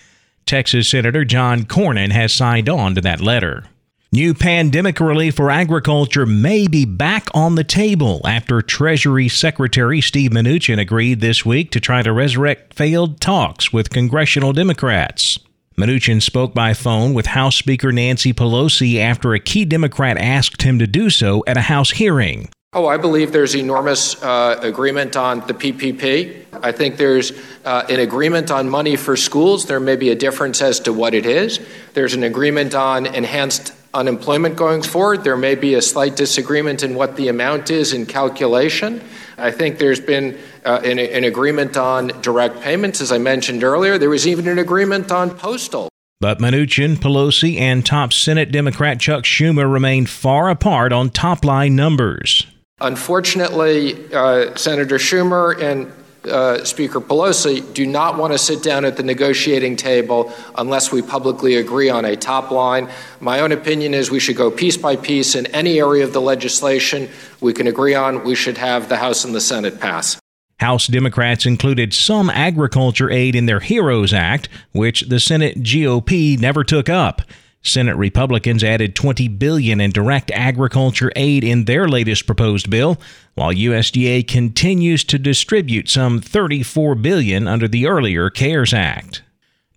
Texas 0.45 0.89
Senator 0.89 1.23
John 1.23 1.63
Cornyn 1.63 2.11
has 2.11 2.33
signed 2.33 2.67
on 2.67 2.95
to 2.95 3.01
that 3.01 3.21
letter. 3.21 3.63
New 4.11 4.35
pandemic 4.35 4.99
relief 4.99 5.35
for 5.35 5.49
agriculture 5.49 6.27
may 6.27 6.67
be 6.67 6.85
back 6.85 7.29
on 7.33 7.55
the 7.55 7.63
table 7.63 8.21
after 8.27 8.61
Treasury 8.61 9.27
Secretary 9.27 10.01
Steve 10.01 10.29
Mnuchin 10.29 10.79
agreed 10.79 11.19
this 11.19 11.43
week 11.43 11.71
to 11.71 11.79
try 11.79 12.03
to 12.03 12.13
resurrect 12.13 12.75
failed 12.75 13.19
talks 13.19 13.73
with 13.73 13.89
congressional 13.89 14.53
Democrats. 14.53 15.39
Mnuchin 15.77 16.21
spoke 16.21 16.53
by 16.53 16.73
phone 16.73 17.15
with 17.15 17.25
House 17.25 17.55
Speaker 17.55 17.91
Nancy 17.91 18.31
Pelosi 18.31 18.99
after 18.99 19.33
a 19.33 19.39
key 19.39 19.65
Democrat 19.65 20.17
asked 20.17 20.61
him 20.61 20.77
to 20.77 20.85
do 20.85 21.09
so 21.09 21.43
at 21.47 21.57
a 21.57 21.61
House 21.61 21.91
hearing. 21.91 22.49
Oh, 22.73 22.87
I 22.87 22.97
believe 22.97 23.31
there's 23.31 23.55
enormous 23.55 24.21
uh, 24.23 24.59
agreement 24.61 25.15
on 25.15 25.39
the 25.47 25.53
PPP. 25.53 26.45
I 26.61 26.71
think 26.71 26.97
there's 26.97 27.31
uh, 27.65 27.85
an 27.89 27.99
agreement 27.99 28.51
on 28.51 28.69
money 28.69 28.95
for 28.95 29.15
schools. 29.15 29.65
There 29.65 29.79
may 29.79 29.95
be 29.95 30.09
a 30.09 30.15
difference 30.15 30.61
as 30.61 30.79
to 30.81 30.93
what 30.93 31.13
it 31.13 31.25
is. 31.25 31.59
There's 31.93 32.13
an 32.13 32.23
agreement 32.23 32.73
on 32.75 33.05
enhanced 33.05 33.73
unemployment 33.93 34.55
going 34.55 34.81
forward. 34.81 35.23
There 35.23 35.37
may 35.37 35.55
be 35.55 35.75
a 35.75 35.81
slight 35.81 36.15
disagreement 36.15 36.83
in 36.83 36.95
what 36.95 37.15
the 37.15 37.27
amount 37.27 37.69
is 37.69 37.93
in 37.93 38.05
calculation. 38.05 39.01
I 39.37 39.51
think 39.51 39.77
there's 39.77 39.99
been 39.99 40.37
uh, 40.65 40.81
an, 40.83 40.99
an 40.99 41.23
agreement 41.23 41.77
on 41.77 42.07
direct 42.21 42.61
payments, 42.61 43.01
as 43.01 43.11
I 43.11 43.17
mentioned 43.17 43.63
earlier. 43.63 43.97
There 43.97 44.09
was 44.09 44.27
even 44.27 44.47
an 44.47 44.59
agreement 44.59 45.11
on 45.11 45.31
postal. 45.31 45.89
But 46.19 46.39
Mnuchin, 46.39 46.95
Pelosi, 46.95 47.59
and 47.59 47.85
top 47.85 48.13
Senate 48.13 48.51
Democrat 48.51 48.99
Chuck 48.99 49.25
Schumer 49.25 49.71
remain 49.71 50.05
far 50.05 50.49
apart 50.49 50.93
on 50.93 51.09
top 51.09 51.43
line 51.43 51.75
numbers. 51.75 52.47
Unfortunately, 52.79 54.13
uh, 54.13 54.55
Senator 54.55 54.97
Schumer 54.97 55.61
and 55.61 55.91
uh, 56.25 56.63
Speaker 56.63 57.01
Pelosi 57.01 57.73
do 57.73 57.85
not 57.85 58.17
want 58.17 58.33
to 58.33 58.37
sit 58.37 58.63
down 58.63 58.85
at 58.85 58.97
the 58.97 59.03
negotiating 59.03 59.75
table 59.75 60.33
unless 60.57 60.91
we 60.91 61.01
publicly 61.01 61.55
agree 61.55 61.89
on 61.89 62.05
a 62.05 62.15
top 62.15 62.51
line. 62.51 62.89
My 63.19 63.39
own 63.39 63.51
opinion 63.51 63.93
is 63.93 64.09
we 64.09 64.19
should 64.19 64.37
go 64.37 64.49
piece 64.49 64.77
by 64.77 64.95
piece 64.95 65.35
in 65.35 65.47
any 65.47 65.79
area 65.79 66.03
of 66.03 66.13
the 66.13 66.21
legislation 66.21 67.09
we 67.41 67.53
can 67.53 67.67
agree 67.67 67.95
on. 67.95 68.23
We 68.23 68.35
should 68.35 68.57
have 68.57 68.89
the 68.89 68.97
House 68.97 69.25
and 69.25 69.35
the 69.35 69.41
Senate 69.41 69.79
pass. 69.79 70.19
House 70.59 70.87
Democrats 70.87 71.45
included 71.45 71.93
some 71.93 72.29
agriculture 72.29 73.09
aid 73.09 73.35
in 73.35 73.47
their 73.47 73.59
HEROES 73.59 74.13
Act, 74.13 74.47
which 74.71 75.01
the 75.01 75.19
Senate 75.19 75.61
GOP 75.61 76.39
never 76.39 76.63
took 76.63 76.87
up. 76.87 77.21
Senate 77.63 77.95
Republicans 77.95 78.63
added 78.63 78.93
20 78.93 79.29
billion 79.29 79.79
in 79.79 79.91
direct 79.91 80.29
agriculture 80.31 81.11
aid 81.15 81.43
in 81.43 81.65
their 81.65 81.87
latest 81.87 82.25
proposed 82.25 82.69
bill, 82.69 82.99
while 83.35 83.53
USDA 83.53 84.27
continues 84.27 85.03
to 85.05 85.17
distribute 85.17 85.89
some 85.89 86.19
34 86.19 86.95
billion 86.95 87.47
under 87.47 87.67
the 87.67 87.87
earlier 87.87 88.29
CARES 88.29 88.73
Act. 88.73 89.23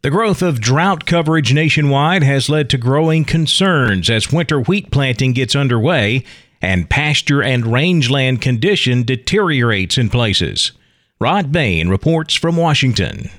The 0.03 0.11
growth 0.11 0.43
of 0.43 0.61
drought 0.61 1.07
coverage 1.07 1.53
nationwide 1.53 2.23
has 2.23 2.49
led 2.49 2.71
to 2.71 2.79
growing 2.79 3.25
concerns 3.25 4.11
as 4.11 4.33
winter 4.33 4.61
wheat 4.61 4.91
planting 4.91 5.33
gets 5.33 5.57
underway 5.57 6.25
and 6.61 6.91
pasture 6.91 7.43
and 7.43 7.67
rangeland 7.67 8.43
condition 8.43 9.05
deteriorates 9.05 9.99
in 9.99 10.09
places. 10.11 10.73
Rod 11.21 11.53
Bain 11.53 11.89
reports 11.89 12.35
from 12.35 12.57
Washington. 12.57 13.31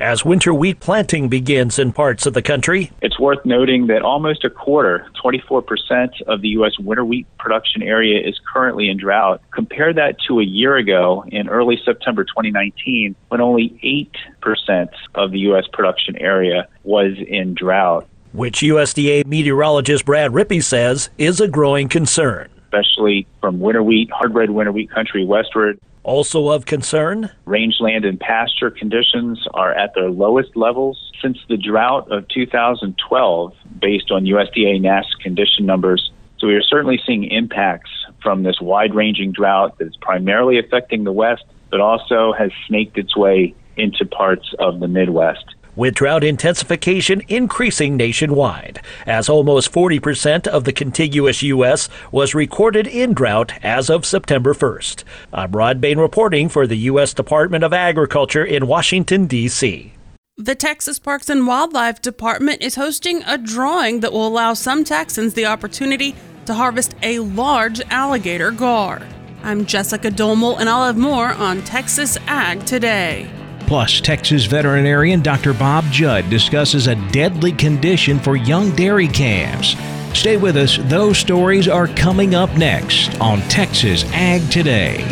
As 0.00 0.24
winter 0.24 0.54
wheat 0.54 0.78
planting 0.78 1.28
begins 1.28 1.76
in 1.76 1.92
parts 1.92 2.24
of 2.24 2.32
the 2.32 2.40
country, 2.40 2.92
it's 3.02 3.18
worth 3.18 3.44
noting 3.44 3.88
that 3.88 4.02
almost 4.02 4.44
a 4.44 4.50
quarter, 4.50 5.04
24% 5.24 6.22
of 6.28 6.40
the 6.40 6.50
U.S. 6.50 6.78
winter 6.78 7.04
wheat 7.04 7.26
production 7.36 7.82
area 7.82 8.20
is 8.24 8.38
currently 8.52 8.90
in 8.90 8.96
drought. 8.96 9.42
Compare 9.52 9.92
that 9.94 10.14
to 10.28 10.38
a 10.38 10.44
year 10.44 10.76
ago 10.76 11.24
in 11.26 11.48
early 11.48 11.80
September 11.84 12.22
2019 12.22 13.16
when 13.26 13.40
only 13.40 14.06
8% 14.46 14.88
of 15.16 15.32
the 15.32 15.40
U.S. 15.40 15.64
production 15.72 16.16
area 16.16 16.68
was 16.84 17.14
in 17.26 17.54
drought. 17.54 18.06
Which 18.32 18.60
USDA 18.60 19.26
meteorologist 19.26 20.04
Brad 20.04 20.30
Rippey 20.30 20.62
says 20.62 21.10
is 21.18 21.40
a 21.40 21.48
growing 21.48 21.88
concern. 21.88 22.48
Especially 22.66 23.26
from 23.40 23.58
winter 23.58 23.82
wheat, 23.82 24.10
hard 24.12 24.32
red 24.32 24.50
winter 24.50 24.70
wheat 24.70 24.92
country 24.92 25.24
westward, 25.24 25.80
also 26.08 26.48
of 26.48 26.64
concern? 26.64 27.30
Rangeland 27.44 28.06
and 28.06 28.18
pasture 28.18 28.70
conditions 28.70 29.46
are 29.52 29.72
at 29.72 29.94
their 29.94 30.10
lowest 30.10 30.56
levels 30.56 31.12
since 31.22 31.36
the 31.48 31.58
drought 31.58 32.10
of 32.10 32.26
2012, 32.28 33.52
based 33.78 34.10
on 34.10 34.24
USDA 34.24 34.80
NASS 34.80 35.06
condition 35.22 35.66
numbers. 35.66 36.10
So 36.38 36.46
we 36.46 36.54
are 36.54 36.62
certainly 36.62 36.98
seeing 37.06 37.24
impacts 37.24 37.90
from 38.22 38.42
this 38.42 38.58
wide 38.60 38.94
ranging 38.94 39.32
drought 39.32 39.78
that 39.78 39.88
is 39.88 39.96
primarily 40.00 40.58
affecting 40.58 41.04
the 41.04 41.12
West, 41.12 41.44
but 41.70 41.80
also 41.80 42.32
has 42.32 42.50
snaked 42.66 42.96
its 42.96 43.14
way 43.14 43.54
into 43.76 44.06
parts 44.06 44.54
of 44.58 44.80
the 44.80 44.88
Midwest 44.88 45.44
with 45.78 45.94
drought 45.94 46.24
intensification 46.24 47.22
increasing 47.28 47.96
nationwide, 47.96 48.82
as 49.06 49.28
almost 49.28 49.72
40% 49.72 50.48
of 50.48 50.64
the 50.64 50.72
contiguous 50.72 51.40
U.S. 51.44 51.88
was 52.10 52.34
recorded 52.34 52.88
in 52.88 53.14
drought 53.14 53.52
as 53.62 53.88
of 53.88 54.04
September 54.04 54.54
1st. 54.54 55.04
I'm 55.32 55.52
Rod 55.52 55.80
Bain 55.80 55.98
reporting 55.98 56.48
for 56.48 56.66
the 56.66 56.76
U.S. 56.90 57.14
Department 57.14 57.62
of 57.62 57.72
Agriculture 57.72 58.44
in 58.44 58.66
Washington, 58.66 59.26
D.C. 59.26 59.92
The 60.36 60.56
Texas 60.56 60.98
Parks 60.98 61.28
and 61.28 61.46
Wildlife 61.46 62.02
Department 62.02 62.60
is 62.60 62.74
hosting 62.74 63.22
a 63.22 63.38
drawing 63.38 64.00
that 64.00 64.12
will 64.12 64.26
allow 64.26 64.54
some 64.54 64.82
Texans 64.82 65.34
the 65.34 65.46
opportunity 65.46 66.16
to 66.46 66.54
harvest 66.54 66.96
a 67.02 67.20
large 67.20 67.80
alligator 67.90 68.50
gar. 68.50 69.00
I'm 69.44 69.64
Jessica 69.64 70.10
Domel, 70.10 70.58
and 70.58 70.68
I'll 70.68 70.86
have 70.86 70.96
more 70.96 71.28
on 71.28 71.62
Texas 71.62 72.18
Ag 72.26 72.66
today. 72.66 73.30
Plus, 73.68 74.00
Texas 74.00 74.46
veterinarian 74.46 75.20
Dr. 75.20 75.52
Bob 75.52 75.84
Judd 75.90 76.30
discusses 76.30 76.86
a 76.86 76.94
deadly 77.12 77.52
condition 77.52 78.18
for 78.18 78.34
young 78.34 78.74
dairy 78.74 79.06
calves. 79.06 79.76
Stay 80.18 80.38
with 80.38 80.56
us, 80.56 80.78
those 80.84 81.18
stories 81.18 81.68
are 81.68 81.86
coming 81.88 82.34
up 82.34 82.48
next 82.56 83.20
on 83.20 83.42
Texas 83.42 84.04
Ag 84.14 84.50
Today. 84.50 85.04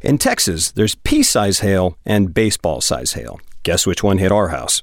In 0.00 0.16
Texas, 0.16 0.72
there's 0.72 0.94
pea 0.94 1.22
size 1.22 1.58
hail 1.58 1.98
and 2.06 2.32
baseball 2.32 2.80
size 2.80 3.12
hail. 3.12 3.38
Guess 3.62 3.86
which 3.86 4.02
one 4.02 4.16
hit 4.16 4.32
our 4.32 4.48
house? 4.48 4.82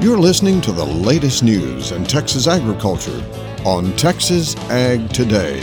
You're 0.00 0.18
listening 0.18 0.62
to 0.62 0.72
the 0.72 0.82
latest 0.82 1.42
news 1.42 1.92
in 1.92 2.04
Texas 2.04 2.46
agriculture 2.46 3.22
on 3.66 3.94
Texas 3.98 4.56
Ag 4.70 5.10
Today. 5.10 5.60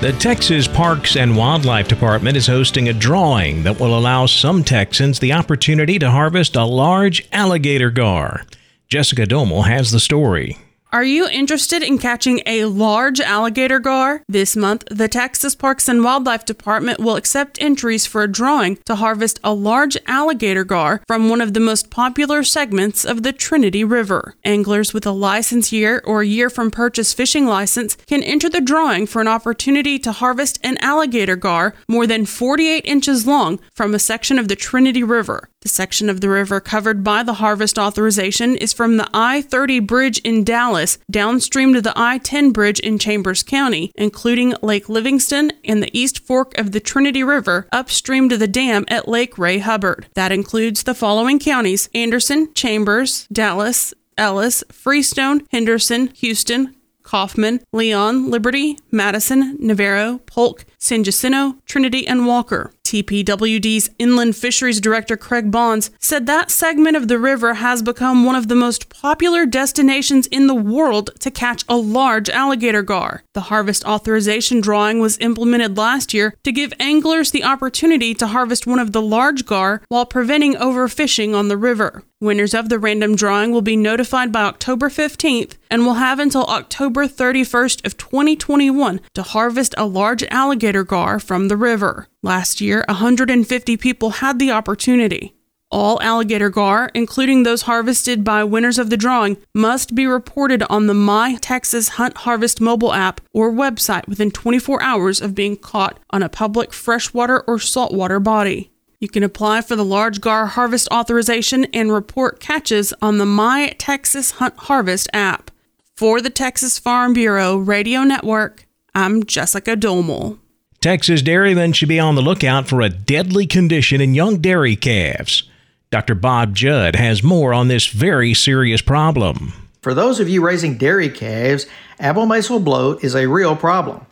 The 0.00 0.12
Texas 0.18 0.66
Parks 0.66 1.14
and 1.14 1.36
Wildlife 1.36 1.86
Department 1.86 2.36
is 2.36 2.48
hosting 2.48 2.88
a 2.88 2.92
drawing 2.92 3.62
that 3.62 3.78
will 3.78 3.96
allow 3.96 4.26
some 4.26 4.64
Texans 4.64 5.20
the 5.20 5.32
opportunity 5.34 6.00
to 6.00 6.10
harvest 6.10 6.56
a 6.56 6.64
large 6.64 7.28
alligator 7.30 7.92
gar. 7.92 8.44
Jessica 8.88 9.24
Domel 9.24 9.64
has 9.64 9.92
the 9.92 10.00
story. 10.00 10.58
Are 10.92 11.04
you 11.04 11.28
interested 11.28 11.84
in 11.84 11.98
catching 11.98 12.42
a 12.46 12.64
large 12.64 13.20
alligator 13.20 13.78
gar? 13.78 14.24
This 14.28 14.56
month, 14.56 14.82
the 14.90 15.06
Texas 15.06 15.54
Parks 15.54 15.88
and 15.88 16.02
Wildlife 16.02 16.44
Department 16.44 16.98
will 16.98 17.14
accept 17.14 17.62
entries 17.62 18.06
for 18.06 18.24
a 18.24 18.32
drawing 18.32 18.76
to 18.86 18.96
harvest 18.96 19.38
a 19.44 19.54
large 19.54 19.96
alligator 20.08 20.64
gar 20.64 21.00
from 21.06 21.28
one 21.28 21.40
of 21.40 21.54
the 21.54 21.60
most 21.60 21.90
popular 21.90 22.42
segments 22.42 23.04
of 23.04 23.22
the 23.22 23.32
Trinity 23.32 23.84
River. 23.84 24.34
Anglers 24.42 24.92
with 24.92 25.06
a 25.06 25.12
license 25.12 25.70
year 25.70 26.02
or 26.04 26.22
a 26.22 26.26
year 26.26 26.50
from 26.50 26.72
purchase 26.72 27.14
fishing 27.14 27.46
license 27.46 27.94
can 28.08 28.24
enter 28.24 28.48
the 28.48 28.60
drawing 28.60 29.06
for 29.06 29.20
an 29.20 29.28
opportunity 29.28 29.96
to 30.00 30.10
harvest 30.10 30.58
an 30.64 30.76
alligator 30.78 31.36
gar 31.36 31.72
more 31.86 32.08
than 32.08 32.26
48 32.26 32.84
inches 32.84 33.28
long 33.28 33.60
from 33.76 33.94
a 33.94 34.00
section 34.00 34.40
of 34.40 34.48
the 34.48 34.56
Trinity 34.56 35.04
River. 35.04 35.50
The 35.62 35.68
section 35.68 36.08
of 36.08 36.22
the 36.22 36.30
river 36.30 36.58
covered 36.58 37.04
by 37.04 37.22
the 37.22 37.34
harvest 37.34 37.78
authorization 37.78 38.56
is 38.56 38.72
from 38.72 38.96
the 38.96 39.10
I 39.12 39.42
30 39.42 39.80
bridge 39.80 40.18
in 40.20 40.42
Dallas 40.42 40.96
downstream 41.10 41.74
to 41.74 41.82
the 41.82 41.92
I 41.94 42.16
10 42.16 42.50
bridge 42.50 42.80
in 42.80 42.98
Chambers 42.98 43.42
County, 43.42 43.92
including 43.94 44.54
Lake 44.62 44.88
Livingston 44.88 45.52
and 45.62 45.82
the 45.82 45.90
East 45.92 46.20
Fork 46.20 46.56
of 46.56 46.72
the 46.72 46.80
Trinity 46.80 47.22
River 47.22 47.68
upstream 47.72 48.30
to 48.30 48.38
the 48.38 48.48
dam 48.48 48.86
at 48.88 49.06
Lake 49.06 49.36
Ray 49.36 49.58
Hubbard. 49.58 50.08
That 50.14 50.32
includes 50.32 50.84
the 50.84 50.94
following 50.94 51.38
counties 51.38 51.90
Anderson, 51.94 52.54
Chambers, 52.54 53.26
Dallas, 53.30 53.92
Ellis, 54.16 54.64
Freestone, 54.72 55.46
Henderson, 55.50 56.06
Houston, 56.14 56.74
Kaufman, 57.02 57.60
Leon, 57.72 58.30
Liberty, 58.30 58.78
Madison, 58.90 59.58
Navarro, 59.58 60.20
Polk, 60.24 60.64
San 60.82 61.04
Jacinto, 61.04 61.56
Trinity, 61.66 62.06
and 62.06 62.26
Walker. 62.26 62.72
TPWD's 62.90 63.90
Inland 64.00 64.34
Fisheries 64.34 64.80
Director 64.80 65.16
Craig 65.16 65.52
Bonds 65.52 65.92
said 66.00 66.26
that 66.26 66.50
segment 66.50 66.96
of 66.96 67.06
the 67.06 67.20
river 67.20 67.54
has 67.54 67.82
become 67.82 68.24
one 68.24 68.34
of 68.34 68.48
the 68.48 68.56
most 68.56 68.88
popular 68.88 69.46
destinations 69.46 70.26
in 70.26 70.48
the 70.48 70.56
world 70.56 71.10
to 71.20 71.30
catch 71.30 71.64
a 71.68 71.76
large 71.76 72.28
alligator 72.28 72.82
gar. 72.82 73.22
The 73.32 73.42
harvest 73.42 73.84
authorization 73.84 74.60
drawing 74.60 74.98
was 74.98 75.18
implemented 75.18 75.76
last 75.76 76.12
year 76.12 76.34
to 76.42 76.50
give 76.50 76.72
anglers 76.80 77.30
the 77.30 77.44
opportunity 77.44 78.12
to 78.14 78.26
harvest 78.26 78.66
one 78.66 78.80
of 78.80 78.90
the 78.90 79.02
large 79.02 79.46
gar 79.46 79.82
while 79.88 80.06
preventing 80.06 80.54
overfishing 80.54 81.32
on 81.32 81.46
the 81.46 81.56
river. 81.56 82.02
Winners 82.22 82.52
of 82.52 82.68
the 82.68 82.78
random 82.78 83.14
drawing 83.16 83.50
will 83.50 83.62
be 83.62 83.76
notified 83.76 84.30
by 84.30 84.42
October 84.42 84.90
15th 84.90 85.54
and 85.70 85.86
will 85.86 85.94
have 85.94 86.18
until 86.18 86.44
October 86.44 87.06
31st 87.06 87.86
of 87.86 87.96
2021 87.96 89.00
to 89.14 89.22
harvest 89.22 89.74
a 89.78 89.86
large 89.86 90.24
alligator 90.24 90.69
gar 90.72 91.18
from 91.18 91.48
the 91.48 91.56
river. 91.56 92.06
Last 92.22 92.60
year, 92.60 92.84
150 92.88 93.76
people 93.76 94.10
had 94.10 94.38
the 94.38 94.50
opportunity. 94.50 95.34
All 95.70 96.02
alligator 96.02 96.50
gar, 96.50 96.90
including 96.94 97.42
those 97.42 97.62
harvested 97.62 98.24
by 98.24 98.42
winners 98.42 98.78
of 98.78 98.90
the 98.90 98.96
drawing, 98.96 99.36
must 99.54 99.94
be 99.94 100.06
reported 100.06 100.64
on 100.64 100.86
the 100.86 100.94
My 100.94 101.36
Texas 101.40 101.90
Hunt 101.90 102.16
Harvest 102.18 102.60
mobile 102.60 102.92
app 102.92 103.20
or 103.32 103.52
website 103.52 104.08
within 104.08 104.30
24 104.30 104.82
hours 104.82 105.20
of 105.20 105.34
being 105.34 105.56
caught 105.56 105.98
on 106.10 106.22
a 106.22 106.28
public 106.28 106.72
freshwater 106.72 107.40
or 107.42 107.60
saltwater 107.60 108.18
body. 108.18 108.72
You 108.98 109.08
can 109.08 109.22
apply 109.22 109.62
for 109.62 109.76
the 109.76 109.84
large 109.84 110.20
gar 110.20 110.46
harvest 110.46 110.88
authorization 110.90 111.66
and 111.66 111.92
report 111.92 112.40
catches 112.40 112.92
on 113.00 113.18
the 113.18 113.26
My 113.26 113.74
Texas 113.78 114.32
Hunt 114.32 114.54
Harvest 114.56 115.08
app. 115.12 115.50
For 115.96 116.20
the 116.20 116.30
Texas 116.30 116.78
Farm 116.78 117.12
Bureau 117.12 117.56
Radio 117.56 118.02
Network, 118.02 118.66
I'm 118.94 119.22
Jessica 119.24 119.76
Domel. 119.76 120.38
Texas 120.80 121.20
dairymen 121.20 121.74
should 121.74 121.90
be 121.90 122.00
on 122.00 122.14
the 122.14 122.22
lookout 122.22 122.66
for 122.66 122.80
a 122.80 122.88
deadly 122.88 123.46
condition 123.46 124.00
in 124.00 124.14
young 124.14 124.38
dairy 124.38 124.76
calves. 124.76 125.42
Dr. 125.90 126.14
Bob 126.14 126.56
Judd 126.56 126.96
has 126.96 127.22
more 127.22 127.52
on 127.52 127.68
this 127.68 127.88
very 127.88 128.32
serious 128.32 128.80
problem. 128.80 129.52
For 129.82 129.92
those 129.92 130.20
of 130.20 130.30
you 130.30 130.42
raising 130.42 130.78
dairy 130.78 131.10
calves, 131.10 131.66
abomasal 131.98 132.64
bloat 132.64 133.04
is 133.04 133.14
a 133.14 133.28
real 133.28 133.56
problem. 133.56 134.06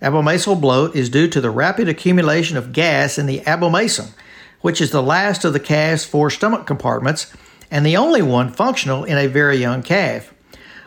Abomasal 0.00 0.60
bloat 0.60 0.94
is 0.94 1.10
due 1.10 1.26
to 1.26 1.40
the 1.40 1.50
rapid 1.50 1.88
accumulation 1.88 2.56
of 2.56 2.72
gas 2.72 3.18
in 3.18 3.26
the 3.26 3.40
abomasum, 3.40 4.14
which 4.60 4.80
is 4.80 4.92
the 4.92 5.02
last 5.02 5.44
of 5.44 5.52
the 5.52 5.58
calf's 5.58 6.04
four 6.04 6.30
stomach 6.30 6.68
compartments 6.68 7.34
and 7.68 7.84
the 7.84 7.96
only 7.96 8.22
one 8.22 8.52
functional 8.52 9.02
in 9.02 9.18
a 9.18 9.26
very 9.26 9.56
young 9.56 9.82
calf. 9.82 10.31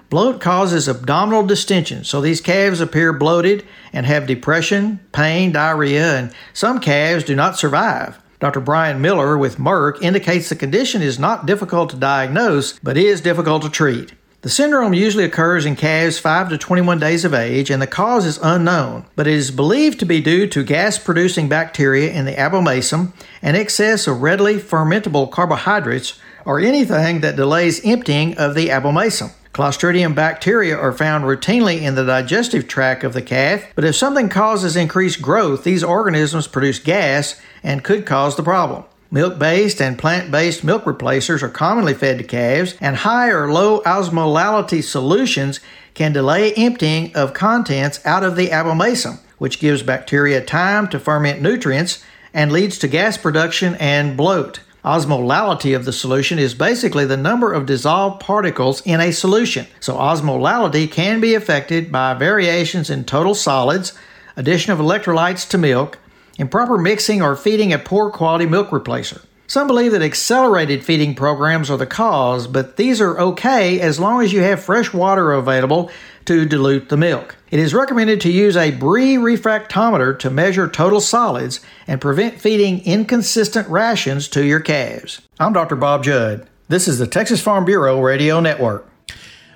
Bloat 0.10 0.40
causes 0.40 0.88
abdominal 0.88 1.46
distension, 1.46 2.04
so 2.04 2.22
these 2.22 2.42
calves 2.42 2.80
appear 2.80 3.12
bloated 3.12 3.66
and 3.92 4.06
have 4.06 4.28
depression, 4.28 5.00
pain, 5.12 5.52
diarrhea, 5.52 6.18
and 6.18 6.34
some 6.54 6.80
calves 6.80 7.24
do 7.24 7.36
not 7.36 7.58
survive. 7.58 8.22
Dr. 8.40 8.60
Brian 8.60 9.02
Miller 9.02 9.38
with 9.38 9.58
Merck 9.58 10.02
indicates 10.02 10.50
the 10.50 10.56
condition 10.56 11.02
is 11.02 11.18
not 11.18 11.46
difficult 11.46 11.90
to 11.90 11.96
diagnose, 11.96 12.78
but 12.80 12.98
is 12.98 13.22
difficult 13.22 13.64
to 13.64 13.70
treat. 13.70 14.14
The 14.42 14.50
syndrome 14.52 14.94
usually 14.94 15.24
occurs 15.24 15.66
in 15.66 15.76
calves 15.76 16.20
5 16.20 16.50
to 16.50 16.58
21 16.60 17.00
days 17.00 17.26
of 17.26 17.34
age, 17.34 17.72
and 17.72 17.82
the 17.82 17.88
cause 17.88 18.28
is 18.28 18.38
unknown, 18.44 19.08
but 19.16 19.26
it 19.26 19.34
is 19.34 19.50
believed 19.50 19.98
to 20.02 20.06
be 20.06 20.22
due 20.22 20.46
to 20.46 20.64
gas 20.64 21.00
producing 21.00 21.50
bacteria 21.50 22.12
in 22.12 22.26
the 22.26 22.34
abomasum 22.34 23.14
and 23.42 23.58
excess 23.58 24.06
of 24.06 24.22
readily 24.22 24.58
fermentable 24.58 25.32
carbohydrates 25.32 26.20
or 26.46 26.60
anything 26.60 27.22
that 27.22 27.36
delays 27.36 27.84
emptying 27.84 28.38
of 28.38 28.54
the 28.54 28.68
abomasum. 28.68 29.32
Clostridium 29.56 30.14
bacteria 30.14 30.78
are 30.78 30.92
found 30.92 31.24
routinely 31.24 31.82
in 31.82 31.96
the 31.96 32.04
digestive 32.04 32.68
tract 32.68 33.06
of 33.06 33.14
the 33.14 33.22
calf, 33.22 33.64
but 33.74 33.86
if 33.86 33.96
something 33.96 34.28
causes 34.28 34.76
increased 34.76 35.22
growth, 35.22 35.64
these 35.64 35.82
organisms 35.82 36.46
produce 36.46 36.78
gas 36.78 37.40
and 37.64 37.82
could 37.82 38.06
cause 38.06 38.36
the 38.36 38.44
problem. 38.44 38.84
Milk 39.10 39.40
based 39.40 39.82
and 39.82 39.98
plant 39.98 40.30
based 40.30 40.66
milk 40.66 40.86
replacers 40.86 41.42
are 41.42 41.48
commonly 41.48 41.94
fed 41.94 42.18
to 42.18 42.26
calves, 42.26 42.76
and 42.82 42.98
high 42.98 43.30
or 43.30 43.50
low 43.50 43.80
osmolality 43.84 44.84
solutions 44.84 45.62
can 45.94 46.12
delay 46.12 46.52
emptying 46.56 47.16
of 47.16 47.34
contents 47.34 48.06
out 48.06 48.26
of 48.26 48.36
the 48.36 48.50
abomasum, 48.50 49.20
which 49.38 49.62
gives 49.62 49.82
bacteria 49.82 50.44
time 50.44 50.90
to 50.90 51.00
ferment 51.00 51.42
nutrients 51.42 52.04
and 52.34 52.52
leads 52.52 52.78
to 52.78 52.90
gas 52.90 53.18
production 53.18 53.76
and 53.76 54.18
bloat. 54.18 54.60
Osmolality 54.86 55.76
of 55.76 55.84
the 55.84 55.92
solution 55.92 56.38
is 56.38 56.54
basically 56.54 57.06
the 57.06 57.18
number 57.18 57.52
of 57.52 57.66
dissolved 57.66 58.22
particles 58.22 58.82
in 58.86 59.02
a 59.02 59.12
solution. 59.12 59.66
So, 59.80 59.96
osmolality 59.96 60.92
can 60.92 61.20
be 61.20 61.34
affected 61.34 61.92
by 61.92 62.14
variations 62.14 62.92
in 62.92 63.04
total 63.04 63.34
solids, 63.34 63.94
addition 64.38 64.72
of 64.74 64.78
electrolytes 64.78 65.50
to 65.50 65.58
milk, 65.58 65.98
improper 66.38 66.78
mixing 66.78 67.24
or 67.24 67.36
feeding 67.36 67.74
a 67.74 67.80
poor 67.80 68.12
quality 68.12 68.46
milk 68.46 68.70
replacer. 68.70 69.26
Some 69.48 69.66
believe 69.66 69.92
that 69.92 70.04
accelerated 70.04 70.84
feeding 70.84 71.16
programs 71.16 71.72
are 71.72 71.78
the 71.78 71.88
cause, 71.88 72.46
but 72.46 72.78
these 72.78 73.02
are 73.02 73.20
okay 73.20 73.80
as 73.80 74.00
long 74.00 74.22
as 74.22 74.34
you 74.34 74.42
have 74.42 74.64
fresh 74.64 74.94
water 74.94 75.34
available 75.34 75.90
to 76.26 76.46
dilute 76.46 76.90
the 76.90 76.98
milk. 76.98 77.36
It 77.56 77.60
is 77.60 77.74
recommended 77.74 78.20
to 78.20 78.30
use 78.30 78.58
a 78.58 78.74
Brix 78.74 79.18
refractometer 79.18 80.20
to 80.20 80.30
measure 80.30 80.68
total 80.68 81.00
solids 81.00 81.62
and 81.88 82.02
prevent 82.02 82.42
feeding 82.42 82.84
inconsistent 82.84 83.70
rations 83.70 84.28
to 84.28 84.44
your 84.46 84.60
calves. 84.60 85.22
I'm 85.40 85.54
Dr. 85.54 85.78
Bob 85.78 86.04
Judd. 86.04 86.50
This 86.68 86.90
is 86.90 87.00
the 87.00 87.08
Texas 87.08 87.42
Farm 87.42 87.64
Bureau 87.64 88.02
Radio 88.02 88.42
Network. 88.42 88.90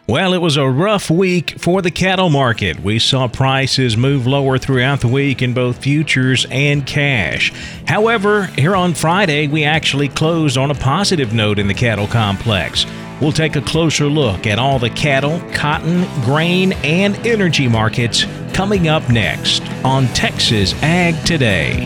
Well, 0.07 0.33
it 0.33 0.37
was 0.37 0.55
a 0.55 0.65
rough 0.65 1.09
week 1.09 1.59
for 1.59 1.81
the 1.81 1.91
cattle 1.91 2.29
market. 2.29 2.79
We 2.79 2.99
saw 2.99 3.27
prices 3.27 3.97
move 3.97 4.25
lower 4.25 4.57
throughout 4.57 5.01
the 5.01 5.09
week 5.09 5.41
in 5.41 5.53
both 5.53 5.83
futures 5.83 6.47
and 6.49 6.87
cash. 6.87 7.51
However, 7.85 8.45
here 8.45 8.77
on 8.77 8.93
Friday, 8.93 9.49
we 9.49 9.65
actually 9.65 10.07
closed 10.07 10.57
on 10.57 10.71
a 10.71 10.75
positive 10.75 11.33
note 11.33 11.59
in 11.59 11.67
the 11.67 11.73
cattle 11.73 12.07
complex. 12.07 12.85
We'll 13.21 13.31
take 13.31 13.55
a 13.55 13.61
closer 13.61 14.05
look 14.05 14.47
at 14.47 14.59
all 14.59 14.79
the 14.79 14.89
cattle, 14.89 15.41
cotton, 15.53 16.05
grain, 16.23 16.73
and 16.83 17.15
energy 17.27 17.67
markets 17.67 18.25
coming 18.53 18.87
up 18.87 19.09
next 19.09 19.61
on 19.83 20.07
Texas 20.07 20.73
Ag 20.81 21.15
Today. 21.25 21.85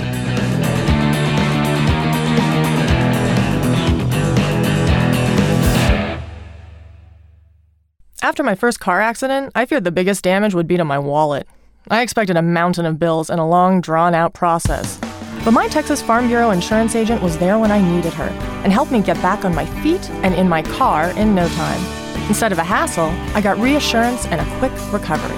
After 8.22 8.41
my 8.41 8.56
first 8.56 8.80
car 8.80 9.02
accident, 9.02 9.52
I 9.54 9.65
feared 9.65 9.84
the 9.84 9.91
biggest 9.91 10.24
damage 10.24 10.54
would 10.54 10.67
be 10.67 10.78
to 10.78 10.86
my 10.86 10.98
wallet. 10.98 11.46
I 11.89 12.02
expected 12.02 12.38
a 12.38 12.41
mountain 12.41 12.86
of 12.86 12.98
bills 12.98 13.30
and 13.30 13.39
a 13.39 13.43
long, 13.43 13.82
drawn 13.82 14.15
out 14.15 14.34
process. 14.34 14.98
But 15.44 15.52
my 15.52 15.68
Texas 15.68 16.02
Farm 16.02 16.28
Bureau 16.28 16.52
insurance 16.52 16.96
agent 16.96 17.22
was 17.22 17.38
there 17.38 17.60
when 17.60 17.72
I 17.72 17.82
needed 17.82 18.14
her 18.14 18.30
and 18.64 18.72
helped 18.72 18.92
me 18.92 19.02
get 19.02 19.22
back 19.22 19.44
on 19.44 19.54
my 19.54 19.66
feet 19.82 20.10
and 20.24 20.34
in 20.36 20.48
my 20.48 20.62
car 20.62 21.10
in 21.18 21.36
no 21.36 21.48
time. 21.50 22.04
Instead 22.30 22.54
of 22.54 22.60
a 22.60 22.64
hassle, 22.64 23.10
I 23.36 23.42
got 23.42 23.58
reassurance 23.58 24.26
and 24.28 24.40
a 24.40 24.60
quick 24.60 24.72
recovery. 24.94 25.38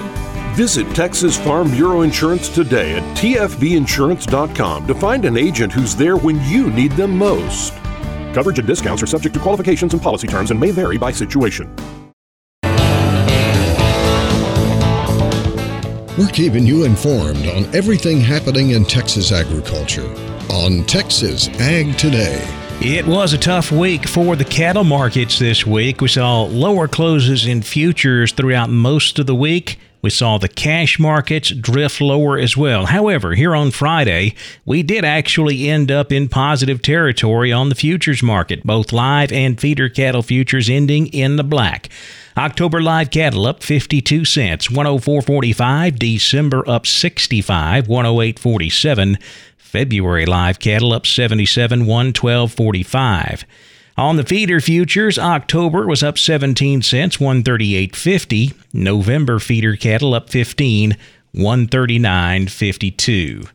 Visit 0.54 0.88
Texas 0.94 1.36
Farm 1.36 1.70
Bureau 1.70 2.02
Insurance 2.02 2.48
today 2.48 2.96
at 2.96 3.16
tfbinsurance.com 3.16 4.86
to 4.86 4.94
find 4.94 5.24
an 5.24 5.36
agent 5.36 5.72
who's 5.72 5.96
there 5.96 6.16
when 6.16 6.40
you 6.44 6.70
need 6.70 6.92
them 6.92 7.18
most. 7.18 7.74
Coverage 8.32 8.58
and 8.58 8.68
discounts 8.68 9.02
are 9.02 9.06
subject 9.06 9.34
to 9.34 9.40
qualifications 9.40 9.92
and 9.92 10.00
policy 10.00 10.28
terms 10.28 10.50
and 10.52 10.60
may 10.60 10.70
vary 10.70 10.96
by 10.96 11.10
situation. 11.10 11.74
We're 16.18 16.28
keeping 16.28 16.66
you 16.66 16.84
informed 16.84 17.46
on 17.46 17.66
everything 17.74 18.22
happening 18.22 18.70
in 18.70 18.86
Texas 18.86 19.32
agriculture 19.32 20.08
on 20.50 20.82
Texas 20.86 21.48
Ag 21.60 21.98
Today. 21.98 22.42
It 22.80 23.06
was 23.06 23.34
a 23.34 23.38
tough 23.38 23.70
week 23.70 24.08
for 24.08 24.34
the 24.34 24.46
cattle 24.46 24.82
markets 24.82 25.38
this 25.38 25.66
week. 25.66 26.00
We 26.00 26.08
saw 26.08 26.44
lower 26.44 26.88
closes 26.88 27.44
in 27.44 27.60
futures 27.60 28.32
throughout 28.32 28.70
most 28.70 29.18
of 29.18 29.26
the 29.26 29.34
week. 29.34 29.78
We 30.00 30.08
saw 30.08 30.38
the 30.38 30.48
cash 30.48 30.98
markets 30.98 31.50
drift 31.50 32.00
lower 32.00 32.38
as 32.38 32.56
well. 32.56 32.86
However, 32.86 33.34
here 33.34 33.54
on 33.54 33.70
Friday, 33.70 34.34
we 34.64 34.82
did 34.82 35.04
actually 35.04 35.68
end 35.68 35.90
up 35.90 36.10
in 36.10 36.30
positive 36.30 36.80
territory 36.80 37.52
on 37.52 37.68
the 37.68 37.74
futures 37.74 38.22
market, 38.22 38.64
both 38.64 38.90
live 38.90 39.32
and 39.32 39.60
feeder 39.60 39.90
cattle 39.90 40.22
futures 40.22 40.70
ending 40.70 41.08
in 41.08 41.36
the 41.36 41.44
black. 41.44 41.90
October 42.38 42.82
live 42.82 43.10
cattle 43.10 43.46
up 43.46 43.62
52 43.62 44.26
cents, 44.26 44.68
104.45. 44.68 45.98
December 45.98 46.68
up 46.68 46.86
65, 46.86 47.86
108.47. 47.86 49.22
February 49.56 50.26
live 50.26 50.58
cattle 50.58 50.92
up 50.92 51.06
77, 51.06 51.86
112.45. 51.86 53.44
On 53.96 54.16
the 54.16 54.24
feeder 54.24 54.60
futures, 54.60 55.18
October 55.18 55.86
was 55.86 56.02
up 56.02 56.18
17 56.18 56.82
cents, 56.82 57.16
138.50. 57.16 58.52
November 58.74 59.38
feeder 59.38 59.74
cattle 59.74 60.12
up 60.12 60.28
15, 60.28 60.94
139.52. 61.34 63.48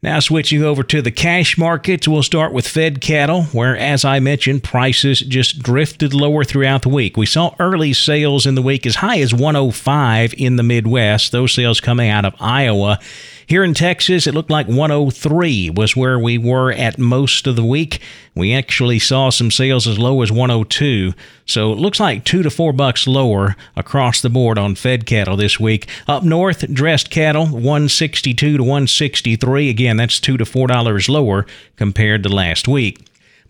Now, 0.00 0.20
switching 0.20 0.62
over 0.62 0.84
to 0.84 1.02
the 1.02 1.10
cash 1.10 1.58
markets, 1.58 2.06
we'll 2.06 2.22
start 2.22 2.52
with 2.52 2.68
fed 2.68 3.00
cattle, 3.00 3.44
where, 3.46 3.76
as 3.76 4.04
I 4.04 4.20
mentioned, 4.20 4.62
prices 4.62 5.18
just 5.18 5.60
drifted 5.60 6.14
lower 6.14 6.44
throughout 6.44 6.82
the 6.82 6.88
week. 6.88 7.16
We 7.16 7.26
saw 7.26 7.56
early 7.58 7.92
sales 7.92 8.46
in 8.46 8.54
the 8.54 8.62
week 8.62 8.86
as 8.86 8.94
high 8.96 9.18
as 9.18 9.34
105 9.34 10.34
in 10.38 10.54
the 10.54 10.62
Midwest, 10.62 11.32
those 11.32 11.52
sales 11.52 11.80
coming 11.80 12.10
out 12.10 12.24
of 12.24 12.34
Iowa. 12.38 13.00
Here 13.48 13.64
in 13.64 13.72
Texas, 13.72 14.26
it 14.26 14.34
looked 14.34 14.50
like 14.50 14.66
103 14.66 15.70
was 15.70 15.96
where 15.96 16.18
we 16.18 16.36
were 16.36 16.70
at 16.70 16.98
most 16.98 17.46
of 17.46 17.56
the 17.56 17.64
week. 17.64 17.98
We 18.34 18.52
actually 18.52 18.98
saw 18.98 19.30
some 19.30 19.50
sales 19.50 19.88
as 19.88 19.98
low 19.98 20.20
as 20.20 20.30
102. 20.30 21.14
So 21.46 21.72
it 21.72 21.78
looks 21.78 21.98
like 21.98 22.24
2 22.24 22.42
to 22.42 22.50
4 22.50 22.74
bucks 22.74 23.06
lower 23.06 23.56
across 23.74 24.20
the 24.20 24.28
board 24.28 24.58
on 24.58 24.74
fed 24.74 25.06
cattle 25.06 25.38
this 25.38 25.58
week. 25.58 25.88
Up 26.06 26.24
north, 26.24 26.70
dressed 26.74 27.08
cattle 27.08 27.46
162 27.46 28.58
to 28.58 28.62
163. 28.62 29.70
Again, 29.70 29.96
that's 29.96 30.20
2 30.20 30.36
to 30.36 30.44
4 30.44 30.66
dollars 30.66 31.08
lower 31.08 31.46
compared 31.76 32.24
to 32.24 32.28
last 32.28 32.68
week. 32.68 33.00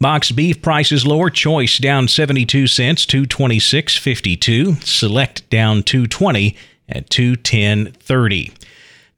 Box 0.01 0.31
beef 0.31 0.63
prices 0.63 1.09
lower. 1.09 1.29
Choice 1.29 1.77
down 1.79 2.07
72 2.07 2.69
cents, 2.69 3.05
226.52. 3.05 4.81
Select 4.85 5.51
down 5.51 5.83
220 5.83 6.57
at 6.89 7.11
210.30. 7.11 8.53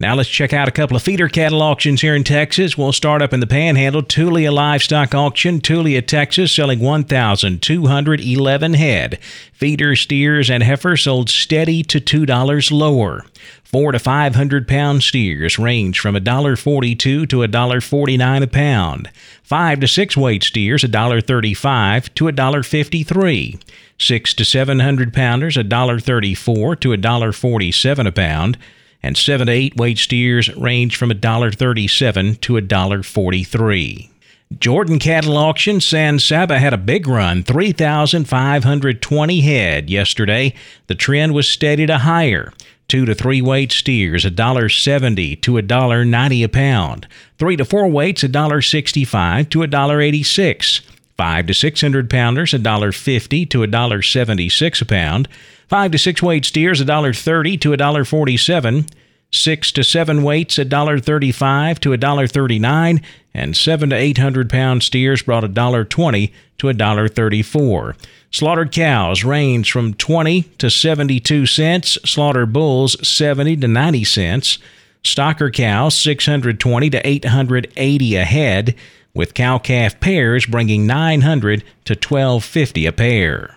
Now 0.00 0.14
let's 0.14 0.30
check 0.30 0.52
out 0.54 0.66
a 0.66 0.70
couple 0.70 0.96
of 0.96 1.02
feeder 1.02 1.28
cattle 1.28 1.60
auctions 1.60 2.00
here 2.00 2.14
in 2.14 2.24
Texas. 2.24 2.78
We'll 2.78 2.94
start 2.94 3.20
up 3.20 3.34
in 3.34 3.40
the 3.40 3.46
Panhandle. 3.46 4.02
Tulia 4.02 4.50
Livestock 4.50 5.14
Auction, 5.14 5.60
Tulia, 5.60 6.00
Texas, 6.04 6.50
selling 6.52 6.80
1,211 6.80 8.74
head. 8.74 9.18
Feeder 9.52 9.94
steers 9.94 10.48
and 10.48 10.62
heifers 10.62 11.02
sold 11.02 11.28
steady 11.28 11.82
to 11.82 12.00
$2 12.00 12.70
lower. 12.72 13.26
Four 13.62 13.92
to 13.92 13.98
500 13.98 14.66
pound 14.66 15.02
steers 15.02 15.58
range 15.58 16.00
from 16.00 16.14
$1.42 16.14 16.96
to 16.98 17.26
$1.49 17.26 18.42
a 18.42 18.46
pound. 18.46 19.10
Five 19.42 19.80
to 19.80 19.86
six 19.86 20.16
weight 20.16 20.42
steers 20.42 20.82
$1.35 20.82 22.14
to 22.14 22.24
$1.53. 22.24 23.60
Six 23.98 24.32
to 24.32 24.46
700 24.46 25.12
pounders 25.12 25.56
$1.34 25.58 26.80
to 26.80 26.88
$1.47 26.88 28.06
a 28.06 28.12
pound 28.12 28.56
and 29.02 29.16
7 29.16 29.46
to 29.46 29.52
8 29.52 29.76
weight 29.76 29.98
steers 29.98 30.54
range 30.56 30.96
from 30.96 31.10
$1.37 31.10 32.40
to 32.40 32.54
$1.43. 32.54 34.10
Jordan 34.58 34.98
Cattle 34.98 35.36
Auction 35.36 35.80
San 35.80 36.18
Saba 36.18 36.58
had 36.58 36.72
a 36.72 36.78
big 36.78 37.06
run, 37.06 37.44
3,520 37.44 39.40
head 39.42 39.88
yesterday. 39.88 40.52
The 40.88 40.96
trend 40.96 41.34
was 41.34 41.48
steady 41.48 41.86
to 41.86 41.98
higher. 41.98 42.52
Two 42.88 43.04
to 43.04 43.14
three 43.14 43.40
weight 43.40 43.70
steers, 43.70 44.24
$1.70 44.24 45.40
to 45.42 45.52
$1.90 45.52 46.44
a 46.44 46.48
pound. 46.48 47.06
Three 47.38 47.56
to 47.56 47.64
four 47.64 47.86
weights, 47.86 48.24
$1.65 48.24 49.48
to 49.50 49.60
$1.86. 49.60 50.80
Five 51.20 51.48
to 51.48 51.52
six 51.52 51.82
hundred 51.82 52.08
pounders, 52.08 52.52
$1.50 52.52 53.50
to 53.50 53.58
$1.76 53.58 54.80
a 54.80 54.84
pound. 54.86 55.28
Five 55.68 55.90
to 55.90 55.98
six 55.98 56.22
weight 56.22 56.46
steers, 56.46 56.82
$1.30 56.82 57.60
to 57.60 57.70
$1.47. 57.72 58.90
Six 59.30 59.70
to 59.72 59.84
seven 59.84 60.22
weights, 60.22 60.56
$1.35 60.56 61.78
to 61.80 61.90
$1.39. 61.90 63.04
And 63.34 63.54
seven 63.54 63.90
to 63.90 63.96
eight 63.96 64.16
hundred 64.16 64.48
pound 64.48 64.82
steers 64.82 65.20
brought 65.20 65.44
$1.20 65.44 66.32
to 66.56 66.66
$1.34. 66.66 67.96
Slaughtered 68.30 68.72
cows 68.72 69.22
range 69.22 69.70
from 69.70 69.92
20 69.92 70.42
to 70.56 70.70
72 70.70 71.44
cents. 71.44 71.98
Slaughtered 72.02 72.54
bulls 72.54 72.96
70 73.06 73.58
to 73.58 73.68
90 73.68 74.04
cents. 74.04 74.58
Stocker 75.02 75.52
cows 75.52 75.94
620 75.96 76.90
to 76.90 77.06
880 77.06 78.16
a 78.16 78.24
head, 78.24 78.74
with 79.14 79.34
cow 79.34 79.58
calf 79.58 79.98
pairs 80.00 80.46
bringing 80.46 80.86
900 80.86 81.64
to 81.84 81.94
1250 81.94 82.86
a 82.86 82.92
pair. 82.92 83.56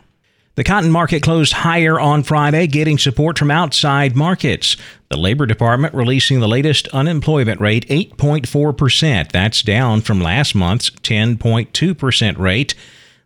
The 0.56 0.64
cotton 0.64 0.92
market 0.92 1.24
closed 1.24 1.54
higher 1.54 2.00
on 2.00 2.22
Friday, 2.22 2.68
getting 2.68 3.00
support 3.00 3.40
from 3.40 3.50
outside 3.50 4.16
markets. 4.16 4.78
The 5.10 5.18
Labor 5.18 5.48
Department 5.48 5.96
releasing 5.96 6.42
the 6.42 6.48
latest 6.48 6.88
unemployment 6.90 7.60
rate, 7.60 7.88
8.4%. 7.88 9.32
That's 9.32 9.64
down 9.64 10.02
from 10.02 10.22
last 10.22 10.54
month's 10.54 10.92
10.2% 10.92 12.38
rate. 12.38 12.76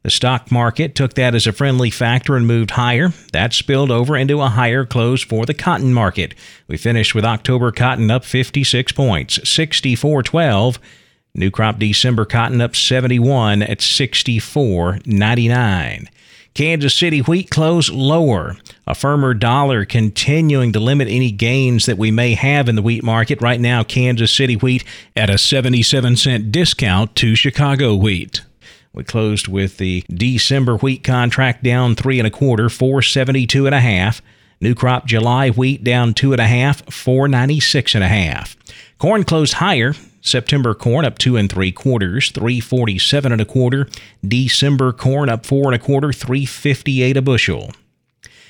The 0.04 0.10
stock 0.10 0.54
market 0.54 0.96
took 0.96 1.16
that 1.16 1.36
as 1.36 1.46
a 1.46 1.52
friendly 1.52 1.90
factor 1.90 2.38
and 2.38 2.48
moved 2.48 2.72
higher. 2.72 3.10
That 3.34 3.52
spilled 3.52 3.92
over 3.92 4.16
into 4.16 4.40
a 4.40 4.48
higher 4.48 4.86
close 4.86 5.22
for 5.22 5.46
the 5.46 5.54
cotton 5.54 5.94
market. 5.94 6.34
We 6.70 6.78
finished 6.78 7.14
with 7.14 7.26
October 7.26 7.74
cotton 7.74 8.10
up 8.10 8.24
56 8.24 8.94
points, 8.94 9.38
64.12. 9.40 10.78
New 11.38 11.52
crop 11.52 11.78
December 11.78 12.26
cotton 12.26 12.60
up 12.60 12.76
71 12.76 13.62
at 13.62 13.78
64.99. 13.78 16.08
Kansas 16.56 16.96
City 16.96 17.20
wheat 17.20 17.52
closed 17.52 17.94
lower. 17.94 18.58
A 18.88 18.96
firmer 18.96 19.36
dollar 19.36 19.86
continuing 19.86 20.74
to 20.74 20.80
limit 20.80 21.08
any 21.08 21.30
gains 21.30 21.86
that 21.86 22.00
we 22.00 22.10
may 22.10 22.34
have 22.34 22.68
in 22.68 22.76
the 22.76 22.82
wheat 22.82 23.04
market. 23.04 23.40
Right 23.40 23.60
now, 23.60 23.84
Kansas 23.84 24.34
City 24.34 24.56
wheat 24.56 24.84
at 25.16 25.30
a 25.30 25.38
77 25.38 26.16
cent 26.16 26.52
discount 26.52 27.16
to 27.18 27.36
Chicago 27.36 27.94
wheat. 27.94 28.42
We 28.92 29.04
closed 29.04 29.48
with 29.48 29.78
the 29.78 30.04
December 30.12 30.78
wheat 30.78 31.04
contract 31.04 31.64
down 31.64 31.94
three 31.94 32.18
and 32.18 32.28
a 32.28 32.32
quarter, 32.32 32.68
472 32.68 33.68
and 33.68 33.76
a 33.76 33.80
half. 33.80 34.24
New 34.60 34.74
crop 34.74 35.06
July 35.06 35.52
wheat 35.52 35.84
down 35.84 36.16
two 36.16 36.32
and 36.32 36.42
a 36.42 36.48
half, 36.48 36.82
496 36.92 37.94
and 37.94 38.04
a 38.04 38.08
half. 38.08 38.58
Corn 38.98 39.24
closed 39.24 39.54
higher, 39.54 39.94
September 40.22 40.74
corn 40.74 41.06
up 41.06 41.18
two 41.20 41.38
and 41.38 41.52
three 41.52 41.72
quarters, 41.72 42.32
347 42.32 43.32
and 43.32 43.42
a 43.42 43.46
quarter. 43.46 43.88
December 44.28 44.92
corn 44.92 45.30
up 45.30 45.46
four 45.46 45.66
and 45.66 45.76
a 45.76 45.80
quarter, 45.80 46.12
358 46.12 47.18
a 47.18 47.22
bushel. 47.22 47.72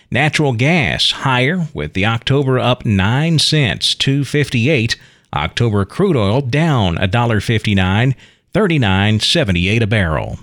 Natural 0.09 0.53
gas 0.53 1.11
higher 1.11 1.67
with 1.73 1.93
the 1.93 2.05
October 2.05 2.57
up 2.57 2.85
9 2.85 3.39
cents, 3.39 3.93
258. 3.95 4.95
October 5.33 5.83
crude 5.83 6.15
oil 6.15 6.39
down 6.39 6.95
$1.59, 6.95 8.15
39.78 8.53 9.81
a 9.81 9.87
barrel. 9.87 10.39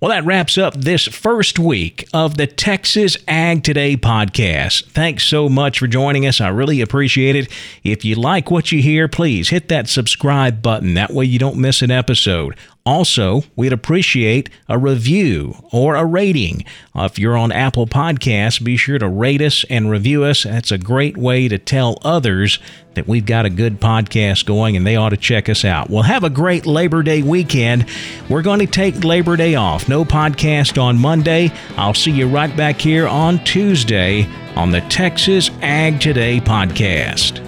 Well, 0.00 0.08
that 0.08 0.24
wraps 0.24 0.56
up 0.56 0.72
this 0.74 1.06
first 1.06 1.58
week 1.58 2.08
of 2.14 2.38
the 2.38 2.46
Texas 2.46 3.18
Ag 3.28 3.62
Today 3.62 3.98
podcast. 3.98 4.86
Thanks 4.86 5.24
so 5.24 5.46
much 5.46 5.78
for 5.78 5.86
joining 5.86 6.26
us. 6.26 6.40
I 6.40 6.48
really 6.48 6.80
appreciate 6.80 7.36
it. 7.36 7.52
If 7.84 8.02
you 8.02 8.14
like 8.14 8.50
what 8.50 8.72
you 8.72 8.80
hear, 8.80 9.08
please 9.08 9.50
hit 9.50 9.68
that 9.68 9.90
subscribe 9.90 10.62
button. 10.62 10.94
That 10.94 11.10
way 11.10 11.26
you 11.26 11.38
don't 11.38 11.58
miss 11.58 11.82
an 11.82 11.90
episode. 11.90 12.56
Also, 12.90 13.44
we'd 13.54 13.72
appreciate 13.72 14.50
a 14.68 14.76
review 14.76 15.54
or 15.70 15.94
a 15.94 16.04
rating. 16.04 16.64
Uh, 16.92 17.04
if 17.04 17.20
you're 17.20 17.36
on 17.36 17.52
Apple 17.52 17.86
Podcasts, 17.86 18.60
be 18.60 18.76
sure 18.76 18.98
to 18.98 19.08
rate 19.08 19.40
us 19.40 19.64
and 19.70 19.88
review 19.88 20.24
us. 20.24 20.42
That's 20.42 20.72
a 20.72 20.76
great 20.76 21.16
way 21.16 21.46
to 21.46 21.56
tell 21.56 21.98
others 22.02 22.58
that 22.94 23.06
we've 23.06 23.24
got 23.24 23.46
a 23.46 23.48
good 23.48 23.80
podcast 23.80 24.44
going 24.44 24.76
and 24.76 24.84
they 24.84 24.96
ought 24.96 25.10
to 25.10 25.16
check 25.16 25.48
us 25.48 25.64
out. 25.64 25.88
Well, 25.88 26.02
have 26.02 26.24
a 26.24 26.30
great 26.30 26.66
Labor 26.66 27.04
Day 27.04 27.22
weekend. 27.22 27.86
We're 28.28 28.42
going 28.42 28.58
to 28.58 28.66
take 28.66 29.04
Labor 29.04 29.36
Day 29.36 29.54
off. 29.54 29.88
No 29.88 30.04
podcast 30.04 30.82
on 30.82 30.98
Monday. 30.98 31.52
I'll 31.76 31.94
see 31.94 32.10
you 32.10 32.26
right 32.26 32.54
back 32.56 32.80
here 32.80 33.06
on 33.06 33.38
Tuesday 33.44 34.28
on 34.56 34.72
the 34.72 34.80
Texas 34.80 35.48
Ag 35.62 36.00
Today 36.00 36.40
podcast. 36.40 37.46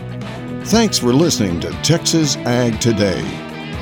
Thanks 0.68 1.00
for 1.00 1.12
listening 1.12 1.58
to 1.62 1.72
Texas 1.82 2.36
Ag 2.36 2.80
Today. 2.80 3.41